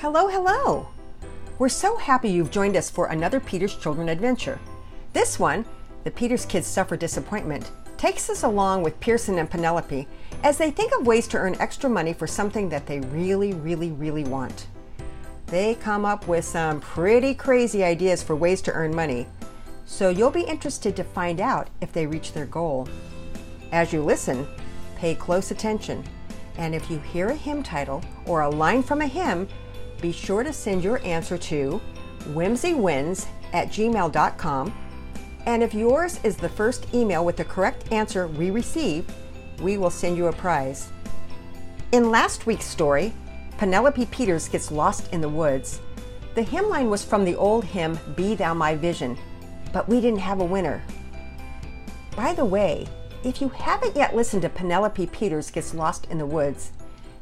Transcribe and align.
Hello, 0.00 0.28
hello! 0.28 0.88
We're 1.58 1.70
so 1.70 1.96
happy 1.96 2.28
you've 2.28 2.50
joined 2.50 2.76
us 2.76 2.90
for 2.90 3.06
another 3.06 3.40
Peter's 3.40 3.74
Children 3.74 4.10
adventure. 4.10 4.60
This 5.14 5.38
one, 5.38 5.64
The 6.04 6.10
Peters 6.10 6.44
Kids 6.44 6.66
Suffer 6.66 6.98
Disappointment, 6.98 7.70
takes 7.96 8.28
us 8.28 8.42
along 8.42 8.82
with 8.82 9.00
Pearson 9.00 9.38
and 9.38 9.48
Penelope 9.48 10.06
as 10.44 10.58
they 10.58 10.70
think 10.70 10.92
of 10.92 11.06
ways 11.06 11.26
to 11.28 11.38
earn 11.38 11.56
extra 11.58 11.88
money 11.88 12.12
for 12.12 12.26
something 12.26 12.68
that 12.68 12.86
they 12.86 13.00
really, 13.00 13.54
really, 13.54 13.90
really 13.90 14.24
want. 14.24 14.66
They 15.46 15.76
come 15.76 16.04
up 16.04 16.28
with 16.28 16.44
some 16.44 16.80
pretty 16.80 17.34
crazy 17.34 17.82
ideas 17.82 18.22
for 18.22 18.36
ways 18.36 18.60
to 18.62 18.72
earn 18.74 18.94
money, 18.94 19.26
so 19.86 20.10
you'll 20.10 20.30
be 20.30 20.42
interested 20.42 20.94
to 20.96 21.04
find 21.04 21.40
out 21.40 21.68
if 21.80 21.90
they 21.94 22.06
reach 22.06 22.34
their 22.34 22.44
goal. 22.44 22.86
As 23.72 23.94
you 23.94 24.02
listen, 24.02 24.46
pay 24.96 25.14
close 25.14 25.50
attention, 25.50 26.04
and 26.58 26.74
if 26.74 26.90
you 26.90 26.98
hear 26.98 27.28
a 27.30 27.34
hymn 27.34 27.62
title 27.62 28.04
or 28.26 28.42
a 28.42 28.50
line 28.50 28.82
from 28.82 29.00
a 29.00 29.06
hymn, 29.06 29.48
be 30.06 30.12
sure 30.12 30.44
to 30.44 30.52
send 30.52 30.84
your 30.84 31.04
answer 31.04 31.36
to 31.36 31.80
whimsywins 32.32 33.26
at 33.52 33.70
gmail.com. 33.70 34.72
And 35.46 35.64
if 35.64 35.74
yours 35.74 36.20
is 36.22 36.36
the 36.36 36.48
first 36.48 36.94
email 36.94 37.24
with 37.24 37.36
the 37.36 37.44
correct 37.44 37.90
answer 37.90 38.28
we 38.28 38.52
receive, 38.52 39.04
we 39.60 39.78
will 39.78 39.90
send 39.90 40.16
you 40.16 40.28
a 40.28 40.32
prize. 40.32 40.92
In 41.90 42.12
last 42.12 42.46
week's 42.46 42.66
story, 42.66 43.12
Penelope 43.58 44.06
Peters 44.06 44.48
gets 44.48 44.70
lost 44.70 45.12
in 45.12 45.20
the 45.20 45.28
woods. 45.28 45.80
The 46.36 46.42
hymn 46.42 46.68
line 46.68 46.88
was 46.88 47.04
from 47.04 47.24
the 47.24 47.34
old 47.34 47.64
hymn, 47.64 47.98
Be 48.14 48.36
Thou 48.36 48.54
My 48.54 48.76
Vision, 48.76 49.18
but 49.72 49.88
we 49.88 50.00
didn't 50.00 50.20
have 50.20 50.40
a 50.40 50.44
winner. 50.44 50.84
By 52.14 52.32
the 52.32 52.44
way, 52.44 52.86
if 53.24 53.40
you 53.40 53.48
haven't 53.48 53.96
yet 53.96 54.14
listened 54.14 54.42
to 54.42 54.48
Penelope 54.48 55.04
Peters 55.08 55.50
Gets 55.50 55.74
Lost 55.74 56.06
in 56.10 56.18
the 56.18 56.26
Woods, 56.26 56.70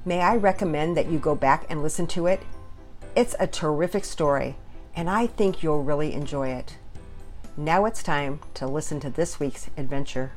may 0.05 0.21
I 0.21 0.37
recommend 0.37 0.99
that 0.99 1.11
you 1.11 1.19
go 1.19 1.35
back 1.35 1.65
and 1.71 1.83
listen 1.83 2.07
to 2.09 2.27
it? 2.27 2.43
It's 3.17 3.37
a 3.39 3.47
terrific 3.47 4.05
story, 4.05 4.57
and 4.97 5.09
I 5.09 5.29
think 5.29 5.63
you'll 5.63 5.85
really 5.85 6.13
enjoy 6.15 6.49
it. 6.49 6.79
Now 7.57 7.85
it's 7.85 8.03
time 8.03 8.41
to 8.55 8.67
listen 8.67 8.99
to 9.01 9.11
this 9.11 9.39
week's 9.39 9.71
adventure. 9.77 10.33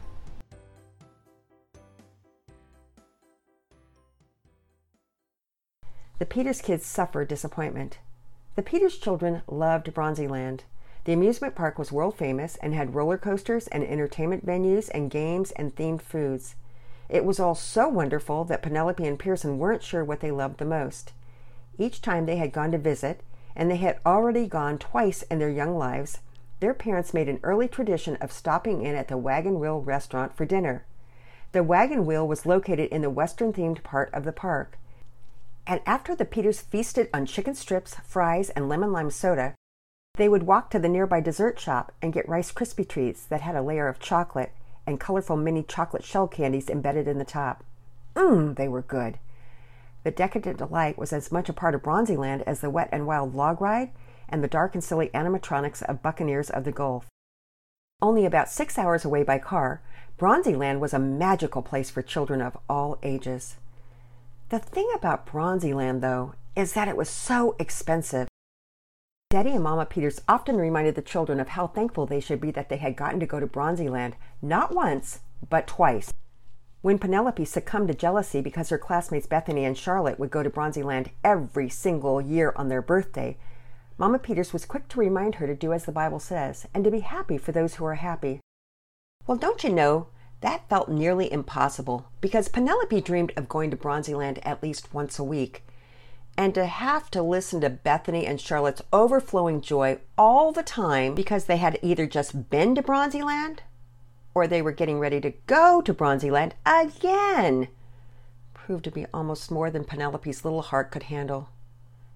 The 6.20 6.28
Peters 6.28 6.62
kids 6.62 6.86
suffered 6.86 7.28
disappointment. 7.28 7.98
The 8.56 8.62
Peters 8.62 9.00
children 9.00 9.42
loved 9.48 9.92
Bronzyland. 9.92 10.60
The 11.06 11.14
amusement 11.14 11.56
park 11.56 11.80
was 11.80 11.92
world 11.92 12.16
famous 12.16 12.58
and 12.58 12.76
had 12.76 12.94
roller 12.94 13.18
coasters 13.18 13.66
and 13.70 13.84
entertainment 13.84 14.46
venues 14.46 14.92
and 14.94 15.10
games 15.10 15.50
and 15.54 15.76
themed 15.76 16.04
foods. 16.04 16.54
It 17.10 17.26
was 17.26 17.40
all 17.40 17.56
so 17.56 17.90
wonderful 17.90 18.44
that 18.44 18.62
Penelope 18.62 19.04
and 19.04 19.18
Pearson 19.18 19.58
weren't 19.58 19.82
sure 19.82 20.04
what 20.04 20.20
they 20.20 20.30
loved 20.30 20.60
the 20.60 20.66
most. 20.66 21.14
Each 21.78 22.02
time 22.02 22.26
they 22.26 22.38
had 22.38 22.52
gone 22.52 22.72
to 22.72 22.78
visit, 22.78 23.22
and 23.56 23.70
they 23.70 23.78
had 23.78 24.00
already 24.06 24.48
gone 24.48 24.78
twice 24.78 25.24
in 25.24 25.40
their 25.40 25.50
young 25.50 25.78
lives, 25.78 26.20
their 26.60 26.74
parents 26.74 27.14
made 27.14 27.30
an 27.30 27.40
early 27.44 27.68
tradition 27.68 28.16
of 28.18 28.32
stopping 28.32 28.82
in 28.82 28.96
at 28.96 29.08
the 29.08 29.18
Wagon 29.18 29.60
Wheel 29.60 29.82
restaurant 29.82 30.36
for 30.36 30.46
dinner. 30.46 30.86
The 31.52 31.64
Wagon 31.64 32.06
Wheel 32.06 32.28
was 32.28 32.46
located 32.46 32.90
in 32.90 33.02
the 33.02 33.10
western 33.10 33.54
themed 33.54 33.84
part 33.84 34.12
of 34.14 34.26
the 34.26 34.32
park. 34.32 34.78
And 35.68 35.82
after 35.86 36.16
the 36.16 36.26
Peters 36.26 36.62
feasted 36.62 37.10
on 37.14 37.26
chicken 37.26 37.54
strips, 37.54 37.96
fries, 38.04 38.50
and 38.52 38.68
lemon 38.68 38.92
lime 38.92 39.12
soda, 39.12 39.54
they 40.16 40.28
would 40.28 40.44
walk 40.44 40.72
to 40.72 40.80
the 40.80 40.90
nearby 40.90 41.20
dessert 41.20 41.60
shop 41.60 41.92
and 42.02 42.14
get 42.14 42.28
Rice 42.28 42.52
Krispie 42.52 42.88
treats 42.88 43.24
that 43.26 43.42
had 43.42 43.56
a 43.56 43.62
layer 43.62 43.88
of 43.88 44.00
chocolate 44.00 44.52
and 44.88 45.00
colorful 45.00 45.38
mini 45.38 45.62
chocolate 45.62 46.04
shell 46.04 46.28
candies 46.28 46.70
embedded 46.70 47.08
in 47.08 47.20
the 47.20 47.26
top. 47.26 47.64
Mmm, 48.16 48.56
they 48.56 48.68
were 48.68 48.82
good. 48.82 49.20
The 50.08 50.12
Decadent 50.12 50.58
Delight 50.58 50.98
was 50.98 51.12
as 51.12 51.34
much 51.34 51.50
a 51.50 51.54
part 51.54 51.76
of 51.76 51.84
Bronzyland 51.84 52.42
as 52.44 52.62
the 52.62 52.70
Wet 52.70 52.88
and 52.94 53.06
Wild 53.06 53.36
log 53.36 53.60
ride 53.60 53.92
and 54.30 54.42
the 54.42 54.48
dark 54.48 54.74
and 54.74 54.82
silly 54.82 55.10
animatronics 55.10 55.84
of 55.84 56.02
Buccaneers 56.02 56.50
of 56.50 56.64
the 56.64 56.72
Gulf. 56.72 57.10
Only 58.02 58.26
about 58.26 58.48
six 58.48 58.78
hours 58.78 59.04
away 59.04 59.24
by 59.24 59.38
car, 59.38 59.82
Bronzyland 60.18 60.80
was 60.80 60.94
a 60.94 60.98
magical 60.98 61.62
place 61.62 61.90
for 61.90 62.02
children 62.02 62.42
of 62.42 62.58
all 62.70 62.98
ages. 63.04 63.58
The 64.48 64.60
thing 64.60 64.90
about 64.96 65.28
Bronzyland, 65.28 66.00
though, 66.00 66.36
is 66.56 66.72
that 66.72 66.88
it 66.88 66.96
was 66.96 67.10
so 67.10 67.58
expensive. 67.60 68.30
Daddy 69.30 69.50
and 69.50 69.64
Mama 69.64 69.86
Peters 69.86 70.22
often 70.30 70.56
reminded 70.56 70.96
the 70.96 71.02
children 71.02 71.42
of 71.42 71.50
how 71.50 71.68
thankful 71.68 72.06
they 72.06 72.22
should 72.22 72.40
be 72.40 72.52
that 72.52 72.70
they 72.70 72.78
had 72.78 72.96
gotten 72.96 73.20
to 73.20 73.26
go 73.26 73.42
to 73.42 73.46
Bronzyland 73.46 74.14
not 74.42 74.74
once, 74.74 75.20
but 75.50 75.68
twice. 75.68 76.14
When 76.82 77.00
Penelope 77.00 77.44
succumbed 77.46 77.88
to 77.88 77.94
jealousy 77.96 78.40
because 78.40 78.70
her 78.70 78.78
classmates 78.78 79.26
Bethany 79.26 79.66
and 79.66 79.76
Charlotte 79.76 80.20
would 80.20 80.30
go 80.30 80.44
to 80.44 80.50
Bronzyland 80.50 81.10
every 81.24 81.70
single 81.70 82.22
year 82.22 82.54
on 82.56 82.70
their 82.70 82.84
birthday, 82.84 83.38
Mama 83.98 84.20
Peters 84.20 84.54
was 84.54 84.66
quick 84.66 84.88
to 84.90 85.00
remind 85.00 85.36
her 85.36 85.48
to 85.48 85.56
do 85.56 85.74
as 85.74 85.86
the 85.86 85.92
Bible 85.92 86.20
says 86.20 86.68
and 86.76 86.84
to 86.84 86.92
be 86.92 87.00
happy 87.00 87.40
for 87.40 87.52
those 87.52 87.76
who 87.76 87.86
are 87.86 87.96
happy. 87.96 88.42
Well, 89.26 89.38
don't 89.38 89.64
you 89.64 89.72
know, 89.72 90.08
that 90.42 90.70
felt 90.70 90.88
nearly 90.88 91.32
impossible 91.32 92.12
because 92.22 92.48
Penelope 92.48 93.02
dreamed 93.02 93.34
of 93.36 93.50
going 93.50 93.72
to 93.72 93.78
Bronzyland 93.78 94.40
at 94.44 94.62
least 94.62 94.94
once 94.94 95.18
a 95.18 95.24
week 95.24 95.64
and 96.38 96.54
to 96.54 96.68
have 96.68 97.10
to 97.10 97.24
listen 97.24 97.60
to 97.62 97.72
Bethany 97.72 98.28
and 98.28 98.40
Charlotte's 98.40 98.84
overflowing 98.94 99.62
joy 99.62 99.98
all 100.16 100.52
the 100.52 100.62
time 100.62 101.16
because 101.16 101.46
they 101.46 101.58
had 101.58 101.80
either 101.82 102.06
just 102.06 102.52
been 102.52 102.76
to 102.76 102.84
Bronzyland 102.84 103.62
or 104.38 104.46
they 104.46 104.62
were 104.62 104.72
getting 104.72 105.00
ready 105.00 105.20
to 105.20 105.34
go 105.48 105.82
to 105.82 105.92
Bronzyland 105.92 106.52
again 106.64 107.68
proved 108.54 108.84
to 108.84 108.92
be 108.92 109.08
almost 109.12 109.50
more 109.50 109.72
than 109.72 109.84
Penelope's 109.84 110.46
little 110.46 110.62
heart 110.62 110.92
could 110.92 111.04
handle. 111.04 111.50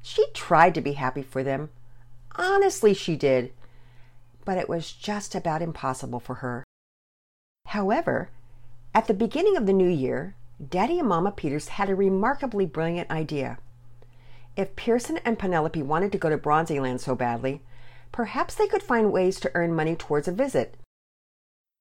She 0.04 0.28
tried 0.34 0.76
to 0.76 0.82
be 0.82 0.94
happy 0.94 1.24
for 1.24 1.42
them. 1.42 1.72
Honestly, 2.36 2.94
she 2.94 3.16
did. 3.16 3.54
But 4.46 4.60
it 4.60 4.70
was 4.70 4.92
just 4.92 5.34
about 5.34 5.64
impossible 5.64 6.20
for 6.20 6.36
her. 6.36 6.64
However, 7.66 8.30
at 8.94 9.08
the 9.08 9.16
beginning 9.16 9.58
of 9.58 9.66
the 9.66 9.74
new 9.74 9.90
year, 9.90 10.36
Daddy 10.70 11.00
and 11.00 11.08
Mama 11.08 11.32
Peters 11.32 11.70
had 11.70 11.90
a 11.90 11.96
remarkably 11.96 12.68
brilliant 12.68 13.10
idea. 13.10 13.58
If 14.56 14.76
Pearson 14.76 15.18
and 15.26 15.40
Penelope 15.40 15.82
wanted 15.82 16.12
to 16.12 16.20
go 16.20 16.30
to 16.30 16.38
Bronzyland 16.38 17.00
so 17.00 17.16
badly, 17.16 17.62
perhaps 18.12 18.54
they 18.54 18.68
could 18.68 18.84
find 18.84 19.12
ways 19.12 19.40
to 19.40 19.52
earn 19.56 19.74
money 19.74 19.96
towards 19.96 20.28
a 20.28 20.32
visit. 20.32 20.76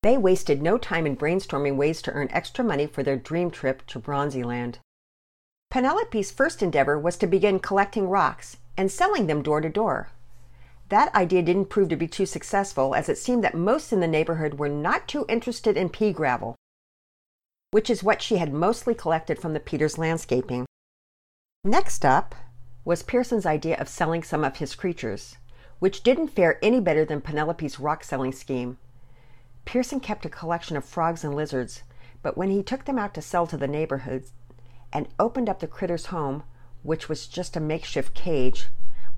They 0.03 0.17
wasted 0.17 0.63
no 0.63 0.79
time 0.79 1.07
in 1.07 1.17
brainstorming 1.17 1.77
ways 1.77 2.01
to 2.03 2.13
earn 2.13 2.29
extra 2.31 2.65
money 2.65 2.87
for 2.87 3.03
their 3.03 3.17
dream 3.17 3.51
trip 3.51 3.87
to 3.89 4.01
Bronzyland. 4.01 4.77
Penelope's 5.71 6.31
first 6.31 6.63
endeavor 6.63 6.99
was 6.99 7.17
to 7.19 7.27
begin 7.27 7.61
collecting 7.61 8.09
rocks 8.09 8.57
and 8.77 8.91
selling 8.91 9.27
them 9.27 9.43
door 9.43 9.61
to 9.61 9.69
door. 9.69 10.09
That 10.89 11.15
idea 11.15 11.43
didn't 11.43 11.67
prove 11.67 11.89
to 11.91 11.97
be 11.97 12.09
too 12.09 12.27
successful 12.27 12.95
as 12.95 13.09
it 13.09 13.19
seemed 13.19 13.45
that 13.45 13.55
most 13.55 13.93
in 13.93 14.01
the 14.01 14.09
neighborhood 14.09 14.59
were 14.59 14.69
not 14.69 15.07
too 15.07 15.27
interested 15.29 15.77
in 15.77 15.91
pea 15.91 16.13
gravel, 16.13 16.57
which 17.71 17.91
is 17.91 18.03
what 18.03 18.23
she 18.23 18.39
had 18.39 18.53
mostly 18.53 18.95
collected 18.95 19.39
from 19.39 19.53
the 19.53 19.61
Peters 19.61 19.99
landscaping. 19.99 20.67
Next 21.63 22.05
up, 22.05 22.35
was 22.85 23.03
Pearson's 23.03 23.47
idea 23.47 23.77
of 23.77 23.89
selling 23.89 24.23
some 24.23 24.43
of 24.43 24.57
his 24.57 24.75
creatures, 24.75 25.37
which 25.79 26.03
didn't 26.03 26.29
fare 26.29 26.59
any 26.63 26.81
better 26.81 27.05
than 27.05 27.21
Penelope's 27.21 27.79
rock 27.79 28.03
selling 28.03 28.33
scheme. 28.33 28.79
Pearson 29.65 30.01
kept 30.01 30.27
a 30.27 30.29
collection 30.29 30.77
of 30.77 30.85
frogs 30.85 31.25
and 31.25 31.35
lizards, 31.35 31.83
but 32.23 32.37
when 32.37 32.51
he 32.51 32.63
took 32.63 32.85
them 32.85 32.99
out 32.99 33.15
to 33.15 33.23
sell 33.23 33.47
to 33.47 33.57
the 33.57 33.69
neighborhoods 33.69 34.33
and 34.93 35.09
opened 35.19 35.49
up 35.49 35.61
the 35.61 35.67
critter's 35.67 36.07
home, 36.07 36.43
which 36.83 37.09
was 37.09 37.27
just 37.27 37.57
a 37.57 37.61
makeshift 37.61 38.15
cage, 38.15 38.67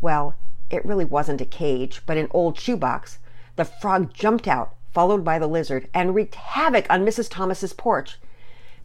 well, 0.01 0.35
it 0.71 0.85
really 0.85 1.05
wasn't 1.05 1.41
a 1.41 1.47
cage, 1.47 2.03
but 2.07 2.17
an 2.17 2.29
old 2.31 2.59
shoebox, 2.59 3.19
the 3.57 3.65
frog 3.65 4.13
jumped 4.13 4.49
out, 4.49 4.75
followed 4.93 5.25
by 5.25 5.39
the 5.39 5.47
lizard, 5.47 5.89
and 5.95 6.15
wreaked 6.15 6.35
havoc 6.35 6.87
on 6.91 7.05
Mrs. 7.05 7.31
Thomas's 7.31 7.73
porch. 7.73 8.19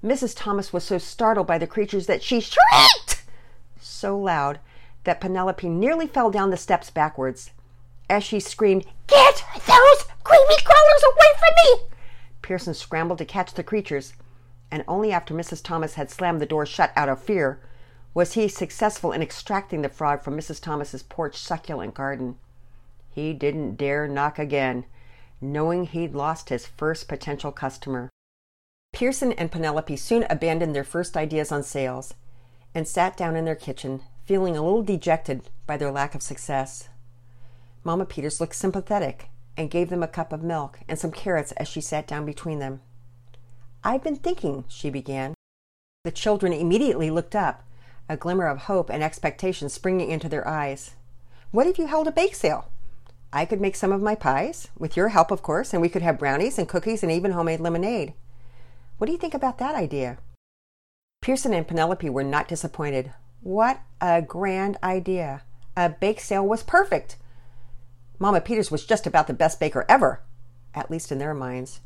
Mrs. 0.03 0.33
Thomas 0.35 0.71
was 0.71 0.83
so 0.83 0.97
startled 0.97 1.47
by 1.47 1.57
the 1.57 1.67
creatures 1.67 2.05
that 2.07 2.21
she 2.21 2.39
shrieked 2.39 3.23
so 3.79 4.17
loud 4.17 4.59
that 5.05 5.21
Penelope 5.21 5.67
nearly 5.67 6.07
fell 6.07 6.29
down 6.29 6.49
the 6.49 6.57
steps 6.57 6.89
backwards. 6.89 7.51
As 8.09 8.23
she 8.23 8.39
screamed, 8.39 8.85
Get 9.07 9.43
those 9.65 10.03
creepy 10.23 10.63
crawlers 10.63 11.03
away 11.03 11.31
from 11.39 11.53
me! 11.63 11.87
Pearson 12.57 12.73
scrambled 12.73 13.19
to 13.19 13.23
catch 13.25 13.53
the 13.53 13.61
creatures, 13.61 14.13
and 14.71 14.83
only 14.87 15.11
after 15.11 15.31
Mrs. 15.31 15.63
Thomas 15.63 15.93
had 15.93 16.09
slammed 16.09 16.41
the 16.41 16.47
door 16.47 16.65
shut 16.65 16.91
out 16.95 17.07
of 17.07 17.21
fear 17.21 17.59
was 18.15 18.33
he 18.33 18.47
successful 18.47 19.11
in 19.11 19.21
extracting 19.21 19.83
the 19.83 19.89
frog 19.89 20.23
from 20.23 20.35
Mrs. 20.35 20.59
Thomas's 20.59 21.03
porch 21.03 21.37
succulent 21.37 21.93
garden. 21.93 22.39
He 23.11 23.31
didn't 23.31 23.75
dare 23.75 24.07
knock 24.07 24.39
again, 24.39 24.85
knowing 25.39 25.85
he'd 25.85 26.15
lost 26.15 26.49
his 26.49 26.65
first 26.65 27.07
potential 27.07 27.51
customer. 27.51 28.09
Pearson 28.91 29.33
and 29.33 29.51
Penelope 29.51 29.95
soon 29.95 30.25
abandoned 30.27 30.73
their 30.73 30.83
first 30.83 31.15
ideas 31.15 31.51
on 31.51 31.61
sales 31.61 32.15
and 32.73 32.87
sat 32.87 33.15
down 33.15 33.35
in 33.35 33.45
their 33.45 33.53
kitchen 33.53 34.01
feeling 34.25 34.57
a 34.57 34.63
little 34.63 34.81
dejected 34.81 35.51
by 35.67 35.77
their 35.77 35.91
lack 35.91 36.15
of 36.15 36.23
success. 36.23 36.89
Mama 37.83 38.05
Peters 38.05 38.41
looked 38.41 38.55
sympathetic 38.55 39.29
and 39.57 39.71
gave 39.71 39.89
them 39.89 40.03
a 40.03 40.07
cup 40.07 40.31
of 40.31 40.43
milk 40.43 40.79
and 40.87 40.97
some 40.97 41.11
carrots 41.11 41.51
as 41.53 41.67
she 41.67 41.81
sat 41.81 42.07
down 42.07 42.25
between 42.25 42.59
them. 42.59 42.81
I've 43.83 44.03
been 44.03 44.15
thinking, 44.15 44.63
she 44.67 44.89
began. 44.89 45.33
The 46.03 46.11
children 46.11 46.53
immediately 46.53 47.09
looked 47.09 47.35
up. 47.35 47.63
a 48.09 48.17
glimmer 48.17 48.47
of 48.47 48.59
hope 48.59 48.89
and 48.89 49.03
expectation 49.03 49.69
springing 49.69 50.09
into 50.09 50.29
their 50.29 50.47
eyes. 50.47 50.91
What 51.51 51.67
if 51.67 51.77
you 51.77 51.87
held 51.87 52.07
a 52.07 52.11
bake 52.11 52.35
sale? 52.35 52.71
I 53.33 53.45
could 53.45 53.59
make 53.59 53.75
some 53.75 53.91
of 53.91 54.01
my 54.01 54.15
pies, 54.15 54.69
with 54.77 54.95
your 54.95 55.09
help, 55.09 55.31
of 55.31 55.41
course, 55.41 55.73
and 55.73 55.81
we 55.81 55.89
could 55.89 56.01
have 56.01 56.19
brownies 56.19 56.57
and 56.57 56.69
cookies 56.69 57.03
and 57.03 57.11
even 57.11 57.31
homemade 57.31 57.59
lemonade. 57.59 58.13
What 58.97 59.07
do 59.07 59.11
you 59.11 59.19
think 59.19 59.33
about 59.33 59.57
that 59.57 59.75
idea? 59.75 60.17
Pearson 61.21 61.53
and 61.53 61.67
Penelope 61.67 62.09
were 62.09 62.23
not 62.23 62.47
disappointed. 62.47 63.11
What 63.41 63.81
a 63.99 64.21
grand 64.21 64.77
idea! 64.81 65.41
A 65.75 65.89
bake 65.89 66.19
sale 66.19 66.47
was 66.47 66.63
perfect. 66.63 67.17
Mama 68.19 68.41
Peters 68.41 68.71
was 68.71 68.85
just 68.85 69.05
about 69.05 69.27
the 69.27 69.33
best 69.33 69.59
baker 69.59 69.85
ever, 69.87 70.21
at 70.73 70.89
least 70.89 71.11
in 71.11 71.19
their 71.19 71.33
minds. 71.33 71.81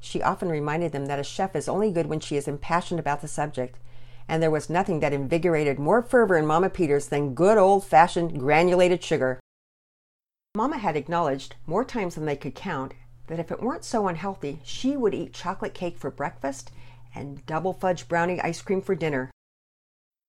She 0.00 0.22
often 0.22 0.48
reminded 0.48 0.92
them 0.92 1.06
that 1.06 1.18
a 1.18 1.24
chef 1.24 1.54
is 1.54 1.68
only 1.68 1.90
good 1.92 2.06
when 2.06 2.20
she 2.20 2.36
is 2.36 2.48
impassioned 2.48 2.98
about 2.98 3.20
the 3.20 3.28
subject, 3.28 3.78
and 4.28 4.42
there 4.42 4.50
was 4.50 4.68
nothing 4.68 5.00
that 5.00 5.12
invigorated 5.12 5.78
more 5.78 6.02
fervor 6.02 6.36
in 6.36 6.46
Mama 6.46 6.70
Peters 6.70 7.08
than 7.08 7.34
good 7.34 7.56
old 7.56 7.84
fashioned 7.84 8.38
granulated 8.38 9.02
sugar. 9.02 9.38
Mama 10.56 10.78
had 10.78 10.96
acknowledged, 10.96 11.54
more 11.66 11.84
times 11.84 12.14
than 12.16 12.24
they 12.24 12.36
could 12.36 12.54
count, 12.54 12.94
that 13.28 13.38
if 13.38 13.50
it 13.52 13.62
weren't 13.62 13.84
so 13.84 14.08
unhealthy, 14.08 14.60
she 14.64 14.96
would 14.96 15.14
eat 15.14 15.32
chocolate 15.32 15.74
cake 15.74 15.98
for 15.98 16.10
breakfast 16.10 16.70
and 17.14 17.44
double 17.46 17.72
fudge 17.72 18.08
brownie 18.08 18.40
ice 18.40 18.60
cream 18.60 18.80
for 18.82 18.94
dinner. 18.94 19.30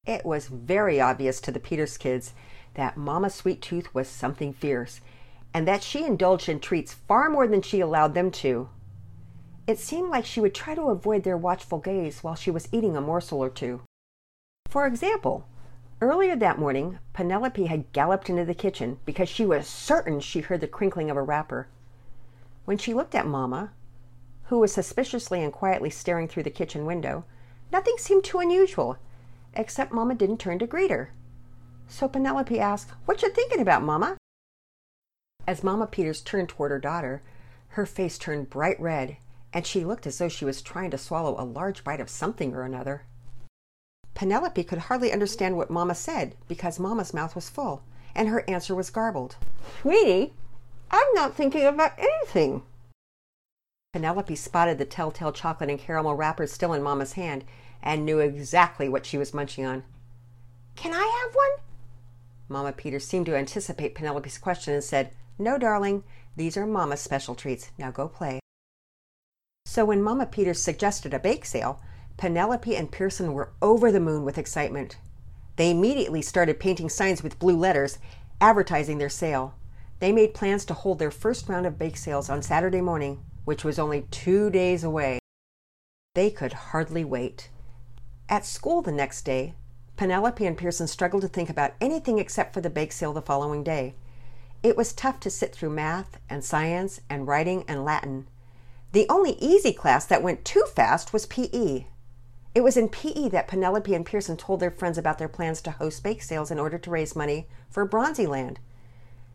It 0.05 0.25
was 0.25 0.47
very 0.47 1.01
obvious 1.01 1.41
to 1.41 1.51
the 1.51 1.59
Peters 1.59 1.97
kids 1.97 2.33
that 2.75 2.97
Mama 2.97 3.29
Sweet 3.29 3.61
Tooth 3.61 3.93
was 3.93 4.07
something 4.07 4.53
fierce, 4.53 5.01
and 5.53 5.67
that 5.67 5.83
she 5.83 6.05
indulged 6.05 6.49
in 6.49 6.59
treats 6.59 6.93
far 6.93 7.29
more 7.29 7.47
than 7.47 7.61
she 7.61 7.79
allowed 7.79 8.13
them 8.13 8.31
to. 8.31 8.69
It 9.67 9.79
seemed 9.79 10.09
like 10.09 10.25
she 10.25 10.39
would 10.39 10.55
try 10.55 10.75
to 10.75 10.89
avoid 10.89 11.23
their 11.23 11.37
watchful 11.37 11.79
gaze 11.79 12.23
while 12.23 12.35
she 12.35 12.51
was 12.51 12.69
eating 12.71 12.95
a 12.95 13.01
morsel 13.01 13.43
or 13.43 13.49
two. 13.49 13.81
For 14.69 14.85
example, 14.85 15.45
earlier 16.01 16.35
that 16.35 16.59
morning, 16.59 16.99
Penelope 17.13 17.65
had 17.65 17.91
galloped 17.91 18.29
into 18.29 18.45
the 18.45 18.53
kitchen 18.53 18.99
because 19.05 19.29
she 19.29 19.45
was 19.45 19.67
certain 19.67 20.19
she 20.19 20.41
heard 20.41 20.61
the 20.61 20.67
crinkling 20.67 21.09
of 21.09 21.17
a 21.17 21.21
wrapper. 21.21 21.67
When 22.65 22.77
she 22.77 22.93
looked 22.93 23.15
at 23.15 23.27
Mamma, 23.27 23.71
who 24.45 24.59
was 24.59 24.73
suspiciously 24.73 25.43
and 25.43 25.51
quietly 25.51 25.89
staring 25.89 26.27
through 26.27 26.43
the 26.43 26.49
kitchen 26.49 26.85
window, 26.85 27.25
nothing 27.71 27.95
seemed 27.97 28.23
too 28.23 28.39
unusual, 28.39 28.97
except 29.53 29.93
Mamma 29.93 30.15
didn't 30.15 30.39
turn 30.39 30.59
to 30.59 30.67
greet 30.67 30.91
her. 30.91 31.11
So 31.87 32.07
Penelope 32.07 32.59
asked, 32.59 32.91
What 33.05 33.21
you 33.21 33.29
thinking 33.29 33.61
about, 33.61 33.83
Mamma? 33.83 34.16
As 35.47 35.63
Mama 35.63 35.87
Peters 35.87 36.21
turned 36.21 36.49
toward 36.49 36.71
her 36.71 36.79
daughter, 36.79 37.21
her 37.69 37.85
face 37.85 38.17
turned 38.17 38.49
bright 38.49 38.79
red, 38.81 39.15
and 39.53 39.65
she 39.65 39.85
looked 39.85 40.05
as 40.05 40.17
though 40.17 40.27
she 40.27 40.43
was 40.43 40.61
trying 40.61 40.91
to 40.91 40.97
swallow 40.97 41.39
a 41.39 41.45
large 41.45 41.85
bite 41.85 42.01
of 42.01 42.09
something 42.09 42.53
or 42.53 42.63
another. 42.63 43.03
Penelope 44.13 44.63
could 44.65 44.79
hardly 44.79 45.13
understand 45.13 45.55
what 45.55 45.69
Mama 45.69 45.95
said 45.95 46.35
because 46.49 46.79
Mama's 46.79 47.13
mouth 47.13 47.33
was 47.33 47.49
full, 47.49 47.81
and 48.13 48.27
her 48.27 48.43
answer 48.49 48.75
was 48.75 48.89
garbled. 48.89 49.37
Sweetie, 49.81 50.33
I'm 50.91 51.13
not 51.13 51.35
thinking 51.35 51.65
about 51.65 51.97
anything. 51.97 52.63
Penelope 53.93 54.35
spotted 54.35 54.77
the 54.79 54.85
telltale 54.85 55.31
chocolate 55.31 55.69
and 55.69 55.79
caramel 55.79 56.15
wrappers 56.15 56.51
still 56.51 56.73
in 56.73 56.83
Mama's 56.83 57.13
hand 57.13 57.45
and 57.81 58.05
knew 58.05 58.19
exactly 58.19 58.89
what 58.89 59.05
she 59.05 59.17
was 59.17 59.33
munching 59.33 59.65
on. 59.65 59.83
Can 60.75 60.93
I 60.93 61.23
have 61.23 61.35
one? 61.35 61.51
Mama 62.49 62.73
Peters 62.73 63.05
seemed 63.07 63.27
to 63.27 63.35
anticipate 63.37 63.95
Penelope's 63.95 64.37
question 64.37 64.73
and 64.73 64.83
said, 64.83 65.11
No, 65.39 65.57
darling, 65.57 66.03
these 66.35 66.57
are 66.57 66.65
Mama's 66.65 67.01
special 67.01 67.35
treats. 67.35 67.71
Now 67.77 67.91
go 67.91 68.07
play. 68.07 68.39
So 69.65 69.85
when 69.85 70.01
Mama 70.01 70.25
Peters 70.25 70.61
suggested 70.61 71.13
a 71.13 71.19
bake 71.19 71.45
sale, 71.45 71.81
Penelope 72.17 72.75
and 72.75 72.91
Pearson 72.91 73.33
were 73.33 73.51
over 73.61 73.91
the 73.91 73.99
moon 73.99 74.23
with 74.23 74.37
excitement. 74.37 74.97
They 75.55 75.71
immediately 75.71 76.21
started 76.21 76.59
painting 76.59 76.89
signs 76.89 77.21
with 77.21 77.39
blue 77.39 77.57
letters 77.57 77.99
advertising 78.39 78.97
their 78.97 79.09
sale. 79.09 79.55
They 79.99 80.11
made 80.11 80.33
plans 80.33 80.65
to 80.65 80.73
hold 80.73 80.99
their 80.99 81.11
first 81.11 81.49
round 81.49 81.65
of 81.65 81.79
bake 81.79 81.97
sales 81.97 82.29
on 82.29 82.41
Saturday 82.41 82.81
morning, 82.81 83.23
which 83.45 83.63
was 83.63 83.79
only 83.79 84.07
two 84.11 84.49
days 84.49 84.83
away. 84.83 85.19
They 86.15 86.29
could 86.29 86.53
hardly 86.53 87.03
wait. 87.03 87.49
At 88.29 88.45
school 88.45 88.81
the 88.81 88.91
next 88.91 89.23
day, 89.23 89.55
Penelope 89.95 90.45
and 90.45 90.57
Pearson 90.57 90.87
struggled 90.87 91.21
to 91.23 91.27
think 91.27 91.49
about 91.49 91.73
anything 91.81 92.19
except 92.19 92.53
for 92.53 92.61
the 92.61 92.69
bake 92.69 92.91
sale 92.91 93.13
the 93.13 93.21
following 93.21 93.63
day. 93.63 93.95
It 94.63 94.75
was 94.75 94.93
tough 94.93 95.19
to 95.21 95.29
sit 95.29 95.53
through 95.53 95.69
math 95.69 96.19
and 96.29 96.43
science 96.43 96.99
and 97.09 97.27
writing 97.27 97.63
and 97.67 97.85
Latin. 97.85 98.27
The 98.91 99.05
only 99.09 99.33
easy 99.33 99.73
class 99.73 100.05
that 100.05 100.23
went 100.23 100.45
too 100.45 100.65
fast 100.75 101.13
was 101.13 101.25
PE. 101.25 101.85
It 102.55 102.63
was 102.63 102.75
in 102.75 102.89
PE 102.89 103.29
that 103.29 103.47
Penelope 103.47 103.93
and 103.93 104.05
Pearson 104.05 104.35
told 104.35 104.59
their 104.59 104.71
friends 104.71 104.97
about 104.97 105.19
their 105.19 105.27
plans 105.27 105.61
to 105.61 105.71
host 105.71 106.01
bake 106.01 106.23
sales 106.23 106.49
in 106.49 106.57
order 106.57 106.79
to 106.79 106.89
raise 106.89 107.15
money 107.15 107.47
for 107.69 107.87
Bronzyland. 107.87 108.57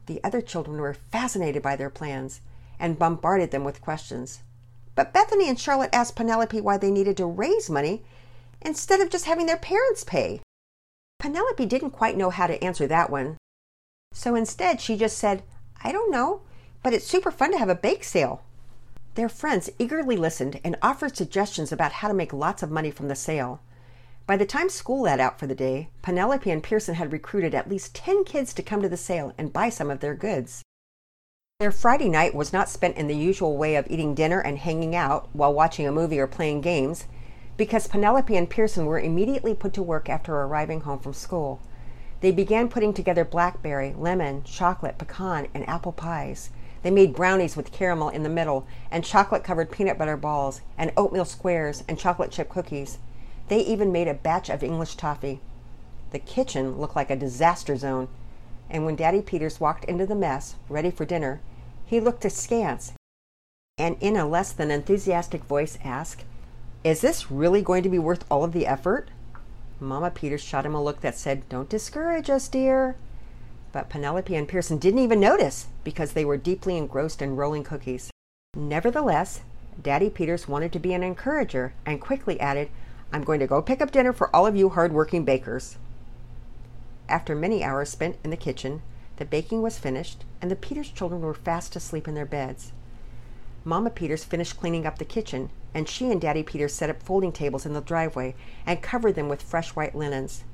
The 0.06 0.22
other 0.24 0.40
children 0.40 0.80
were 0.80 0.94
fascinated 0.94 1.62
by 1.62 1.76
their 1.76 1.90
plans 1.90 2.40
and 2.80 2.98
bombarded 2.98 3.52
them 3.52 3.62
with 3.62 3.80
questions. 3.80 4.42
But 4.96 5.12
Bethany 5.12 5.48
and 5.48 5.58
Charlotte 5.58 5.94
asked 5.94 6.16
Penelope 6.16 6.60
why 6.60 6.78
they 6.78 6.90
needed 6.90 7.16
to 7.18 7.26
raise 7.26 7.70
money 7.70 8.04
instead 8.60 9.00
of 9.00 9.10
just 9.10 9.26
having 9.26 9.46
their 9.46 9.56
parents 9.56 10.02
pay. 10.02 10.40
Penelope 11.20 11.64
didn't 11.66 11.90
quite 11.90 12.16
know 12.16 12.30
how 12.30 12.48
to 12.48 12.62
answer 12.62 12.88
that 12.88 13.08
one. 13.08 13.38
So 14.12 14.34
instead, 14.34 14.80
she 14.80 14.96
just 14.96 15.18
said, 15.18 15.42
I 15.82 15.92
don't 15.92 16.10
know, 16.10 16.42
but 16.82 16.92
it's 16.92 17.06
super 17.06 17.30
fun 17.30 17.52
to 17.52 17.58
have 17.58 17.68
a 17.68 17.74
bake 17.74 18.04
sale. 18.04 18.42
Their 19.14 19.28
friends 19.28 19.70
eagerly 19.78 20.16
listened 20.16 20.60
and 20.64 20.76
offered 20.80 21.16
suggestions 21.16 21.72
about 21.72 21.92
how 21.92 22.08
to 22.08 22.14
make 22.14 22.32
lots 22.32 22.62
of 22.62 22.70
money 22.70 22.90
from 22.90 23.08
the 23.08 23.14
sale. 23.14 23.60
By 24.26 24.36
the 24.36 24.46
time 24.46 24.68
school 24.68 25.02
let 25.02 25.20
out 25.20 25.38
for 25.38 25.46
the 25.46 25.54
day, 25.54 25.88
Penelope 26.00 26.50
and 26.50 26.62
Pearson 26.62 26.94
had 26.94 27.12
recruited 27.12 27.54
at 27.54 27.68
least 27.68 27.94
10 27.94 28.24
kids 28.24 28.54
to 28.54 28.62
come 28.62 28.80
to 28.80 28.88
the 28.88 28.96
sale 28.96 29.34
and 29.36 29.52
buy 29.52 29.68
some 29.68 29.90
of 29.90 30.00
their 30.00 30.14
goods. 30.14 30.62
Their 31.58 31.72
Friday 31.72 32.08
night 32.08 32.34
was 32.34 32.52
not 32.52 32.68
spent 32.68 32.96
in 32.96 33.08
the 33.08 33.16
usual 33.16 33.56
way 33.56 33.76
of 33.76 33.86
eating 33.90 34.14
dinner 34.14 34.40
and 34.40 34.58
hanging 34.58 34.96
out 34.96 35.28
while 35.32 35.52
watching 35.52 35.86
a 35.86 35.92
movie 35.92 36.18
or 36.18 36.26
playing 36.26 36.60
games, 36.60 37.06
because 37.56 37.86
Penelope 37.86 38.36
and 38.36 38.48
Pearson 38.48 38.86
were 38.86 38.98
immediately 38.98 39.54
put 39.54 39.72
to 39.74 39.82
work 39.82 40.08
after 40.08 40.34
arriving 40.34 40.80
home 40.80 40.98
from 40.98 41.12
school. 41.12 41.60
They 42.22 42.30
began 42.30 42.70
putting 42.70 42.94
together 42.94 43.24
blackberry, 43.24 43.94
lemon, 43.98 44.44
chocolate, 44.44 44.96
pecan, 44.96 45.48
and 45.52 45.68
apple 45.68 45.92
pies. 45.92 46.50
They 46.82 46.90
made 46.90 47.14
brownies 47.14 47.56
with 47.56 47.72
caramel 47.72 48.08
in 48.08 48.22
the 48.22 48.28
middle, 48.28 48.66
and 48.90 49.04
chocolate 49.04 49.44
covered 49.44 49.70
peanut 49.70 49.98
butter 49.98 50.16
balls, 50.16 50.62
and 50.78 50.92
oatmeal 50.96 51.24
squares, 51.24 51.84
and 51.86 51.98
chocolate 51.98 52.30
chip 52.30 52.48
cookies. 52.48 52.98
They 53.48 53.58
even 53.58 53.92
made 53.92 54.08
a 54.08 54.14
batch 54.14 54.48
of 54.48 54.62
English 54.62 54.94
toffee. 54.94 55.40
The 56.12 56.18
kitchen 56.18 56.78
looked 56.78 56.96
like 56.96 57.10
a 57.10 57.16
disaster 57.16 57.76
zone, 57.76 58.08
and 58.70 58.86
when 58.86 58.96
Daddy 58.96 59.20
Peters 59.20 59.60
walked 59.60 59.84
into 59.84 60.06
the 60.06 60.14
mess, 60.14 60.54
ready 60.68 60.90
for 60.90 61.04
dinner, 61.04 61.40
he 61.84 62.00
looked 62.00 62.24
askance 62.24 62.92
and 63.78 63.96
in 64.00 64.16
a 64.16 64.26
less 64.26 64.52
than 64.52 64.70
enthusiastic 64.70 65.42
voice 65.44 65.76
asked, 65.82 66.24
Is 66.84 67.00
this 67.00 67.30
really 67.30 67.62
going 67.62 67.82
to 67.82 67.88
be 67.88 67.98
worth 67.98 68.24
all 68.30 68.44
of 68.44 68.52
the 68.52 68.66
effort? 68.66 69.08
Mama 69.82 70.10
Peters 70.10 70.40
shot 70.40 70.64
him 70.64 70.74
a 70.74 70.82
look 70.82 71.00
that 71.00 71.16
said, 71.16 71.48
Don't 71.48 71.68
discourage 71.68 72.30
us, 72.30 72.48
dear. 72.48 72.96
But 73.72 73.88
Penelope 73.88 74.34
and 74.34 74.46
Pearson 74.46 74.78
didn't 74.78 75.00
even 75.00 75.18
notice 75.18 75.66
because 75.82 76.12
they 76.12 76.24
were 76.24 76.36
deeply 76.36 76.76
engrossed 76.76 77.20
in 77.20 77.36
rolling 77.36 77.64
cookies. 77.64 78.10
Nevertheless, 78.54 79.40
Daddy 79.82 80.08
Peters 80.08 80.46
wanted 80.46 80.72
to 80.72 80.78
be 80.78 80.94
an 80.94 81.02
encourager 81.02 81.74
and 81.84 82.00
quickly 82.00 82.38
added, 82.38 82.70
I'm 83.12 83.24
going 83.24 83.40
to 83.40 83.46
go 83.46 83.60
pick 83.60 83.80
up 83.80 83.90
dinner 83.90 84.12
for 84.12 84.34
all 84.34 84.46
of 84.46 84.54
you 84.54 84.68
hard-working 84.68 85.24
bakers. 85.24 85.78
After 87.08 87.34
many 87.34 87.64
hours 87.64 87.90
spent 87.90 88.16
in 88.22 88.30
the 88.30 88.36
kitchen, 88.36 88.82
the 89.16 89.24
baking 89.24 89.62
was 89.62 89.78
finished, 89.78 90.24
and 90.40 90.50
the 90.50 90.56
Peters 90.56 90.90
children 90.90 91.22
were 91.22 91.34
fast 91.34 91.74
asleep 91.74 92.06
in 92.06 92.14
their 92.14 92.24
beds. 92.24 92.72
Mama 93.64 93.90
Peters 93.90 94.24
finished 94.24 94.58
cleaning 94.58 94.86
up 94.86 94.98
the 94.98 95.04
kitchen, 95.04 95.50
and 95.74 95.88
she 95.88 96.10
and 96.10 96.20
Daddy 96.20 96.42
Peters 96.42 96.74
set 96.74 96.90
up 96.90 97.02
folding 97.02 97.32
tables 97.32 97.64
in 97.66 97.72
the 97.72 97.80
driveway 97.80 98.34
and 98.66 98.82
covered 98.82 99.14
them 99.14 99.28
with 99.28 99.42
fresh 99.42 99.70
white 99.70 99.94
linens. 99.94 100.44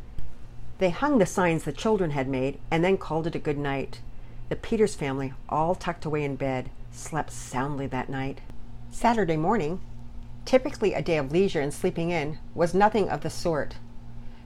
They 0.79 0.91
hung 0.91 1.19
the 1.19 1.27
signs 1.27 1.65
the 1.65 1.73
children 1.73 2.13
had 2.13 2.29
made 2.29 2.59
and 2.71 2.85
then 2.85 2.99
called 2.99 3.27
it 3.27 3.35
a 3.35 3.41
good 3.41 3.59
night. 3.59 4.01
The 4.49 4.57
Peters 4.57 4.95
family, 4.95 5.33
all 5.49 5.75
tucked 5.75 6.05
away 6.05 6.25
in 6.25 6.37
bed, 6.37 6.71
slept 6.93 7.33
soundly 7.33 7.87
that 7.89 8.09
night. 8.09 8.41
Saturday 8.91 9.37
morning, 9.37 9.81
typically 10.45 10.95
a 10.95 11.03
day 11.03 11.19
of 11.19 11.33
leisure 11.33 11.61
and 11.61 11.75
sleeping 11.75 12.11
in, 12.11 12.39
was 12.55 12.73
nothing 12.75 13.09
of 13.09 13.21
the 13.21 13.31
sort. 13.31 13.77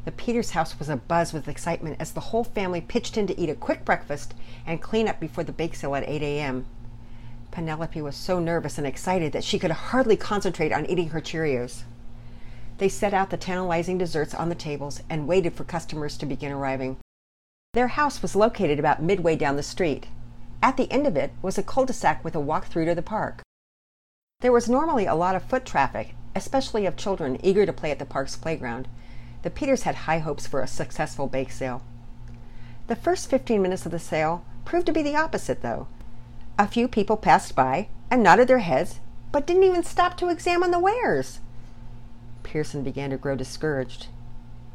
The 0.05 0.11
Peters 0.11 0.51
house 0.51 0.79
was 0.79 0.89
abuzz 0.89 1.33
with 1.33 1.47
excitement 1.47 1.97
as 2.01 2.13
the 2.13 2.21
whole 2.21 2.43
family 2.43 2.81
pitched 2.81 3.17
in 3.17 3.29
to 3.29 3.39
eat 3.39 3.51
a 3.51 3.55
quick 3.55 3.85
breakfast 3.85 4.35
and 4.67 4.83
clean 4.83 5.07
up 5.07 5.21
before 5.21 5.45
the 5.45 5.53
bake 5.53 5.77
sale 5.77 5.95
at 5.95 6.09
8 6.09 6.23
a.m. 6.23 6.67
Penelope 7.53 8.01
was 8.01 8.17
so 8.17 8.41
nervous 8.41 8.79
and 8.79 8.87
excited 8.87 9.33
that 9.33 9.45
she 9.45 9.59
could 9.59 9.71
hardly 9.71 10.17
concentrate 10.17 10.73
on 10.73 10.87
eating 10.87 11.11
her 11.11 11.21
Cheerios. 11.21 11.83
They 12.79 12.89
set 12.89 13.15
out 13.15 13.31
the 13.31 13.37
tantalizing 13.37 13.99
desserts 13.99 14.35
on 14.35 14.49
the 14.49 14.55
tables 14.55 15.03
and 15.09 15.29
waited 15.29 15.53
for 15.53 15.63
customers 15.63 16.17
to 16.17 16.27
begin 16.27 16.51
arriving. 16.51 16.97
Their 17.75 17.89
house 17.89 18.23
was 18.23 18.35
located 18.35 18.79
about 18.79 19.03
midway 19.03 19.37
down 19.37 19.57
the 19.57 19.63
street. 19.63 20.07
At 20.63 20.79
the 20.79 20.91
end 20.91 21.07
of 21.07 21.15
it 21.17 21.31
was 21.43 21.59
a 21.59 21.63
cul-de-sac 21.63 22.25
with 22.25 22.35
a 22.35 22.41
walk 22.41 22.67
through 22.67 22.87
to 22.87 22.95
the 22.95 23.03
park. 23.03 23.43
There 24.41 24.53
was 24.53 24.69
normally 24.69 25.07
a 25.07 25.15
lot 25.15 25.37
of 25.37 25.45
foot 25.45 25.67
traffic, 25.67 26.15
especially 26.35 26.87
of 26.87 26.97
children 26.97 27.39
eager 27.45 27.67
to 27.67 27.73
play 27.73 27.91
at 27.91 27.99
the 27.99 28.07
park's 28.07 28.35
playground. 28.35 28.89
the 29.43 29.51
Peters 29.51 29.83
had 29.83 29.95
high 29.95 30.19
hopes 30.19 30.47
for 30.47 30.61
a 30.61 30.67
successful 30.67 31.27
bake 31.27 31.53
sale. 31.53 31.83
The 32.87 32.97
first 32.97 33.29
15 33.29 33.61
minutes 33.61 33.85
of 33.85 33.93
the 33.93 33.99
sale 33.99 34.45
proved 34.65 34.87
to 34.87 34.93
be 34.93 35.03
the 35.03 35.17
opposite, 35.17 35.63
though. 35.63 35.89
A 36.59 36.67
few 36.69 36.87
people 36.87 37.17
passed 37.17 37.57
by 37.57 37.89
and 38.11 38.23
nodded 38.23 38.49
their 38.49 38.59
heads, 38.59 39.01
but 39.33 39.47
didn't 39.47 39.65
even 39.65 39.83
stop 39.83 40.17
to 40.19 40.29
examine 40.29 40.71
the 40.71 40.79
wares. 40.79 41.41
Pearson 42.43 42.83
began 42.83 43.11
to 43.11 43.17
grow 43.17 43.35
discouraged. 43.35 44.09